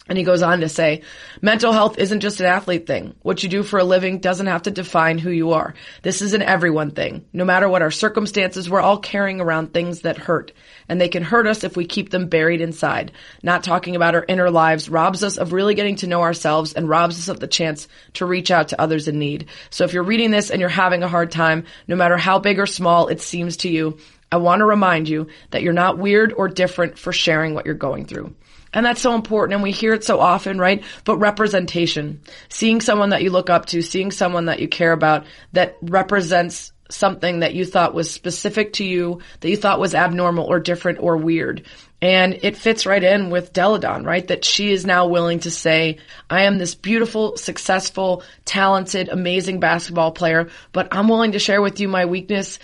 And 0.08 0.16
he 0.16 0.22
goes 0.22 0.42
on 0.42 0.60
to 0.60 0.68
say, 0.68 1.02
mental 1.42 1.72
health 1.72 1.98
isn't 1.98 2.20
just 2.20 2.38
an 2.38 2.46
athlete 2.46 2.86
thing. 2.86 3.16
What 3.22 3.42
you 3.42 3.48
do 3.48 3.64
for 3.64 3.80
a 3.80 3.84
living 3.84 4.20
doesn't 4.20 4.46
have 4.46 4.62
to 4.62 4.70
define 4.70 5.18
who 5.18 5.30
you 5.30 5.52
are. 5.52 5.74
This 6.02 6.22
is 6.22 6.32
an 6.32 6.42
everyone 6.42 6.92
thing. 6.92 7.24
No 7.32 7.44
matter 7.44 7.68
what 7.68 7.82
our 7.82 7.90
circumstances, 7.90 8.70
we're 8.70 8.80
all 8.80 8.98
carrying 8.98 9.40
around 9.40 9.74
things 9.74 10.02
that 10.02 10.16
hurt. 10.16 10.52
And 10.88 11.00
they 11.00 11.08
can 11.08 11.24
hurt 11.24 11.48
us 11.48 11.64
if 11.64 11.76
we 11.76 11.86
keep 11.86 12.10
them 12.10 12.28
buried 12.28 12.60
inside. 12.60 13.10
Not 13.42 13.64
talking 13.64 13.96
about 13.96 14.14
our 14.14 14.24
inner 14.28 14.48
lives 14.48 14.88
robs 14.88 15.24
us 15.24 15.38
of 15.38 15.52
really 15.52 15.74
getting 15.74 15.96
to 15.96 16.06
know 16.06 16.22
ourselves 16.22 16.72
and 16.72 16.88
robs 16.88 17.18
us 17.18 17.28
of 17.28 17.40
the 17.40 17.48
chance 17.48 17.88
to 18.14 18.26
reach 18.26 18.52
out 18.52 18.68
to 18.68 18.80
others 18.80 19.08
in 19.08 19.18
need. 19.18 19.48
So 19.70 19.84
if 19.84 19.92
you're 19.92 20.04
reading 20.04 20.30
this 20.30 20.50
and 20.50 20.60
you're 20.60 20.68
having 20.68 21.02
a 21.02 21.08
hard 21.08 21.32
time, 21.32 21.64
no 21.88 21.96
matter 21.96 22.16
how 22.16 22.38
big 22.38 22.60
or 22.60 22.66
small 22.66 23.08
it 23.08 23.20
seems 23.20 23.56
to 23.58 23.68
you, 23.68 23.98
I 24.30 24.38
want 24.38 24.60
to 24.60 24.66
remind 24.66 25.08
you 25.08 25.28
that 25.50 25.62
you're 25.62 25.72
not 25.72 25.98
weird 25.98 26.32
or 26.32 26.48
different 26.48 26.98
for 26.98 27.12
sharing 27.12 27.54
what 27.54 27.66
you're 27.66 27.74
going 27.74 28.06
through. 28.06 28.34
And 28.72 28.84
that's 28.84 29.00
so 29.00 29.14
important. 29.14 29.54
And 29.54 29.62
we 29.62 29.70
hear 29.70 29.94
it 29.94 30.04
so 30.04 30.20
often, 30.20 30.58
right? 30.58 30.82
But 31.04 31.18
representation, 31.18 32.20
seeing 32.48 32.80
someone 32.80 33.10
that 33.10 33.22
you 33.22 33.30
look 33.30 33.48
up 33.48 33.66
to, 33.66 33.80
seeing 33.82 34.10
someone 34.10 34.46
that 34.46 34.60
you 34.60 34.68
care 34.68 34.92
about 34.92 35.24
that 35.52 35.76
represents 35.80 36.72
something 36.90 37.40
that 37.40 37.54
you 37.54 37.64
thought 37.64 37.94
was 37.94 38.10
specific 38.10 38.74
to 38.74 38.84
you, 38.84 39.20
that 39.40 39.48
you 39.48 39.56
thought 39.56 39.80
was 39.80 39.94
abnormal 39.94 40.44
or 40.44 40.60
different 40.60 40.98
or 41.00 41.16
weird. 41.16 41.66
And 42.02 42.38
it 42.42 42.56
fits 42.56 42.86
right 42.86 43.02
in 43.02 43.30
with 43.30 43.52
Delle 43.52 43.78
Donne, 43.78 44.04
right? 44.04 44.26
That 44.26 44.44
she 44.44 44.70
is 44.70 44.84
now 44.84 45.08
willing 45.08 45.40
to 45.40 45.50
say, 45.50 45.98
I 46.28 46.42
am 46.42 46.58
this 46.58 46.74
beautiful, 46.74 47.36
successful, 47.36 48.22
talented, 48.44 49.08
amazing 49.08 49.60
basketball 49.60 50.12
player, 50.12 50.50
but 50.72 50.88
I'm 50.92 51.08
willing 51.08 51.32
to 51.32 51.38
share 51.38 51.62
with 51.62 51.80
you 51.80 51.88
my 51.88 52.04
weakness 52.04 52.58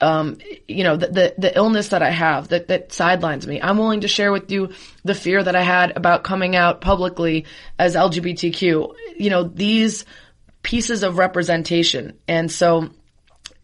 um, 0.00 0.38
you 0.68 0.84
know, 0.84 0.96
the, 0.96 1.08
the, 1.08 1.34
the, 1.38 1.56
illness 1.56 1.88
that 1.88 2.02
I 2.02 2.10
have 2.10 2.48
that, 2.48 2.68
that 2.68 2.92
sidelines 2.92 3.46
me. 3.46 3.60
I'm 3.60 3.78
willing 3.78 4.02
to 4.02 4.08
share 4.08 4.30
with 4.30 4.50
you 4.50 4.72
the 5.04 5.14
fear 5.14 5.42
that 5.42 5.56
I 5.56 5.62
had 5.62 5.96
about 5.96 6.22
coming 6.22 6.54
out 6.54 6.80
publicly 6.80 7.46
as 7.78 7.96
LGBTQ. 7.96 8.94
You 9.16 9.30
know, 9.30 9.42
these 9.42 10.04
pieces 10.62 11.02
of 11.02 11.18
representation. 11.18 12.18
And 12.28 12.50
so 12.50 12.90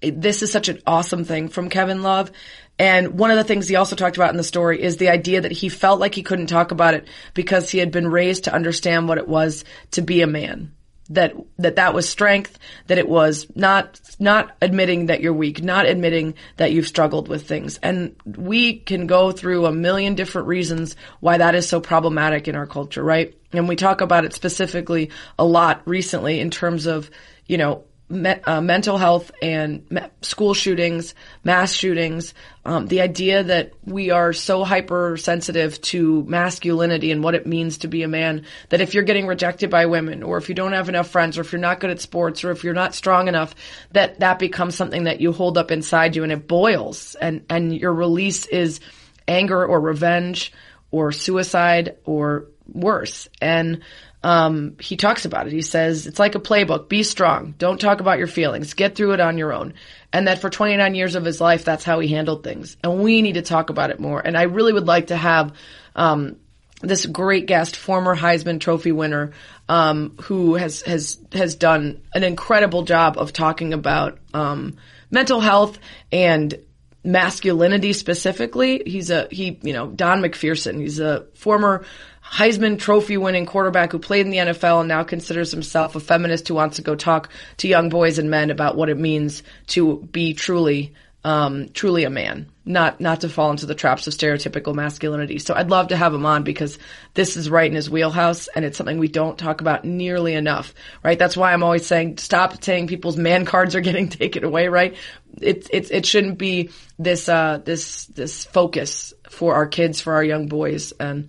this 0.02 0.42
is 0.42 0.50
such 0.50 0.68
an 0.68 0.80
awesome 0.86 1.24
thing 1.24 1.48
from 1.48 1.70
Kevin 1.70 2.02
Love. 2.02 2.32
And 2.80 3.16
one 3.16 3.30
of 3.30 3.36
the 3.36 3.44
things 3.44 3.68
he 3.68 3.76
also 3.76 3.94
talked 3.94 4.16
about 4.16 4.30
in 4.30 4.36
the 4.36 4.42
story 4.42 4.82
is 4.82 4.96
the 4.96 5.10
idea 5.10 5.42
that 5.42 5.52
he 5.52 5.68
felt 5.68 6.00
like 6.00 6.16
he 6.16 6.24
couldn't 6.24 6.48
talk 6.48 6.72
about 6.72 6.94
it 6.94 7.06
because 7.32 7.70
he 7.70 7.78
had 7.78 7.92
been 7.92 8.08
raised 8.08 8.44
to 8.44 8.54
understand 8.54 9.06
what 9.06 9.18
it 9.18 9.28
was 9.28 9.64
to 9.92 10.02
be 10.02 10.22
a 10.22 10.26
man 10.26 10.72
that 11.10 11.34
that 11.58 11.76
that 11.76 11.94
was 11.94 12.08
strength 12.08 12.58
that 12.86 12.98
it 12.98 13.08
was 13.08 13.46
not 13.54 14.00
not 14.18 14.52
admitting 14.62 15.06
that 15.06 15.20
you're 15.20 15.34
weak 15.34 15.62
not 15.62 15.86
admitting 15.86 16.34
that 16.56 16.72
you've 16.72 16.88
struggled 16.88 17.28
with 17.28 17.46
things. 17.46 17.78
And 17.82 18.16
we 18.24 18.78
can 18.78 19.06
go 19.06 19.32
through 19.32 19.66
a 19.66 19.72
million 19.72 20.14
different 20.14 20.48
reasons 20.48 20.96
why 21.20 21.38
that 21.38 21.54
is 21.54 21.68
so 21.68 21.80
problematic 21.80 22.48
in 22.48 22.56
our 22.56 22.66
culture 22.66 23.02
right? 23.02 23.34
And 23.52 23.68
we 23.68 23.76
talk 23.76 24.00
about 24.00 24.24
it 24.24 24.32
specifically 24.32 25.10
a 25.38 25.44
lot 25.44 25.82
recently 25.86 26.40
in 26.40 26.50
terms 26.50 26.86
of 26.86 27.10
you 27.46 27.58
know 27.58 27.84
me, 28.08 28.30
uh, 28.30 28.60
mental 28.60 28.98
health 28.98 29.30
and 29.40 29.90
me, 29.90 30.02
school 30.20 30.54
shootings, 30.54 31.14
mass 31.42 31.72
shootings, 31.72 32.34
um, 32.64 32.86
the 32.86 33.00
idea 33.00 33.42
that 33.44 33.72
we 33.84 34.10
are 34.10 34.32
so 34.32 34.64
hypersensitive 34.64 35.80
to 35.80 36.22
masculinity 36.24 37.10
and 37.10 37.22
what 37.22 37.34
it 37.34 37.46
means 37.46 37.78
to 37.78 37.88
be 37.88 38.02
a 38.02 38.08
man 38.08 38.44
that 38.68 38.80
if 38.80 38.94
you're 38.94 39.04
getting 39.04 39.26
rejected 39.26 39.70
by 39.70 39.86
women 39.86 40.22
or 40.22 40.36
if 40.36 40.48
you 40.48 40.54
don't 40.54 40.72
have 40.72 40.88
enough 40.88 41.08
friends 41.08 41.38
or 41.38 41.40
if 41.40 41.52
you're 41.52 41.60
not 41.60 41.80
good 41.80 41.90
at 41.90 42.00
sports 42.00 42.44
or 42.44 42.50
if 42.50 42.62
you're 42.62 42.74
not 42.74 42.94
strong 42.94 43.28
enough, 43.28 43.54
that 43.92 44.20
that 44.20 44.38
becomes 44.38 44.74
something 44.74 45.04
that 45.04 45.20
you 45.20 45.32
hold 45.32 45.56
up 45.56 45.70
inside 45.70 46.14
you 46.14 46.22
and 46.22 46.32
it 46.32 46.46
boils 46.46 47.14
and, 47.14 47.44
and 47.48 47.74
your 47.74 47.92
release 47.92 48.46
is 48.46 48.80
anger 49.26 49.64
or 49.64 49.80
revenge 49.80 50.52
or 50.90 51.10
suicide 51.10 51.96
or 52.04 52.46
worse. 52.72 53.28
And 53.40 53.82
um, 54.24 54.76
he 54.80 54.96
talks 54.96 55.26
about 55.26 55.46
it. 55.46 55.52
He 55.52 55.60
says, 55.60 56.06
it's 56.06 56.18
like 56.18 56.34
a 56.34 56.40
playbook. 56.40 56.88
Be 56.88 57.02
strong. 57.02 57.54
Don't 57.58 57.78
talk 57.78 58.00
about 58.00 58.16
your 58.16 58.26
feelings. 58.26 58.72
Get 58.72 58.96
through 58.96 59.12
it 59.12 59.20
on 59.20 59.36
your 59.36 59.52
own. 59.52 59.74
And 60.14 60.28
that 60.28 60.40
for 60.40 60.48
29 60.48 60.94
years 60.94 61.14
of 61.14 61.26
his 61.26 61.42
life, 61.42 61.62
that's 61.62 61.84
how 61.84 62.00
he 62.00 62.08
handled 62.08 62.42
things. 62.42 62.78
And 62.82 63.02
we 63.02 63.20
need 63.20 63.34
to 63.34 63.42
talk 63.42 63.68
about 63.68 63.90
it 63.90 64.00
more. 64.00 64.20
And 64.20 64.34
I 64.34 64.44
really 64.44 64.72
would 64.72 64.86
like 64.86 65.08
to 65.08 65.16
have, 65.16 65.52
um, 65.94 66.36
this 66.80 67.04
great 67.04 67.46
guest, 67.46 67.76
former 67.76 68.16
Heisman 68.16 68.60
Trophy 68.60 68.92
winner, 68.92 69.32
um, 69.68 70.16
who 70.22 70.54
has 70.54 70.82
has 70.82 71.18
has 71.32 71.54
done 71.54 72.02
an 72.12 72.24
incredible 72.24 72.82
job 72.82 73.16
of 73.16 73.32
talking 73.32 73.72
about 73.72 74.18
um, 74.34 74.76
mental 75.10 75.40
health 75.40 75.78
and 76.12 76.58
masculinity 77.02 77.92
specifically. 77.92 78.82
He's 78.84 79.10
a 79.10 79.28
he, 79.30 79.58
you 79.62 79.72
know, 79.72 79.86
Don 79.86 80.20
McPherson. 80.20 80.78
He's 80.80 81.00
a 81.00 81.26
former 81.34 81.84
Heisman 82.24 82.78
Trophy 82.78 83.16
winning 83.16 83.46
quarterback 83.46 83.92
who 83.92 83.98
played 83.98 84.26
in 84.26 84.30
the 84.30 84.38
NFL 84.38 84.80
and 84.80 84.88
now 84.88 85.04
considers 85.04 85.52
himself 85.52 85.94
a 85.94 86.00
feminist 86.00 86.48
who 86.48 86.54
wants 86.54 86.76
to 86.76 86.82
go 86.82 86.96
talk 86.96 87.28
to 87.58 87.68
young 87.68 87.90
boys 87.90 88.18
and 88.18 88.30
men 88.30 88.50
about 88.50 88.76
what 88.76 88.88
it 88.88 88.98
means 88.98 89.42
to 89.68 89.98
be 90.10 90.34
truly, 90.34 90.94
um, 91.22 91.68
truly 91.74 92.02
a 92.04 92.10
man, 92.10 92.50
not 92.64 92.98
not 93.00 93.20
to 93.20 93.28
fall 93.28 93.50
into 93.50 93.66
the 93.66 93.74
traps 93.74 94.06
of 94.06 94.14
stereotypical 94.14 94.74
masculinity. 94.74 95.38
So 95.38 95.54
I'd 95.54 95.70
love 95.70 95.88
to 95.88 95.96
have 95.96 96.12
him 96.12 96.26
on 96.26 96.42
because 96.42 96.78
this 97.12 97.36
is 97.36 97.50
right 97.50 97.70
in 97.70 97.76
his 97.76 97.90
wheelhouse 97.90 98.48
and 98.48 98.64
it's 98.64 98.78
something 98.78 98.98
we 98.98 99.08
don't 99.08 99.38
talk 99.38 99.60
about 99.60 99.84
nearly 99.84 100.34
enough, 100.34 100.74
right? 101.04 101.18
That's 101.18 101.36
why 101.36 101.52
I'm 101.52 101.62
always 101.62 101.86
saying 101.86 102.18
stop 102.18 102.64
saying 102.64 102.88
people's 102.88 103.18
man 103.18 103.44
cards 103.44 103.76
are 103.76 103.80
getting 103.80 104.08
taken 104.20 104.44
away, 104.44 104.66
right? 104.66 104.96
It 105.40 105.68
it 105.70 105.90
it 105.92 106.06
shouldn't 106.06 106.38
be 106.38 106.70
this 106.98 107.28
uh 107.28 107.60
this 107.64 108.06
this 108.06 108.44
focus 108.44 109.12
for 109.28 109.54
our 109.54 109.66
kids, 109.68 110.00
for 110.00 110.14
our 110.14 110.24
young 110.24 110.48
boys 110.48 110.92
and 110.98 111.28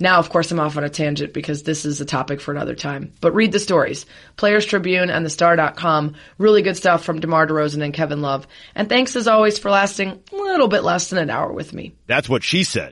now, 0.00 0.18
of 0.18 0.30
course, 0.30 0.50
I'm 0.50 0.58
off 0.58 0.78
on 0.78 0.84
a 0.84 0.88
tangent 0.88 1.34
because 1.34 1.62
this 1.62 1.84
is 1.84 2.00
a 2.00 2.06
topic 2.06 2.40
for 2.40 2.52
another 2.52 2.74
time. 2.74 3.12
But 3.20 3.34
read 3.34 3.52
the 3.52 3.58
stories. 3.58 4.06
Players 4.36 4.64
Tribune 4.64 5.10
and 5.10 5.26
thestar.com. 5.26 6.14
Really 6.38 6.62
good 6.62 6.76
stuff 6.76 7.04
from 7.04 7.20
DeMar 7.20 7.46
DeRozan 7.46 7.84
and 7.84 7.92
Kevin 7.92 8.22
Love. 8.22 8.46
And 8.74 8.88
thanks 8.88 9.14
as 9.14 9.28
always 9.28 9.58
for 9.58 9.70
lasting 9.70 10.22
a 10.32 10.36
little 10.36 10.68
bit 10.68 10.84
less 10.84 11.10
than 11.10 11.18
an 11.18 11.28
hour 11.28 11.52
with 11.52 11.74
me. 11.74 11.94
That's 12.06 12.30
what 12.30 12.42
she 12.42 12.64
said. 12.64 12.88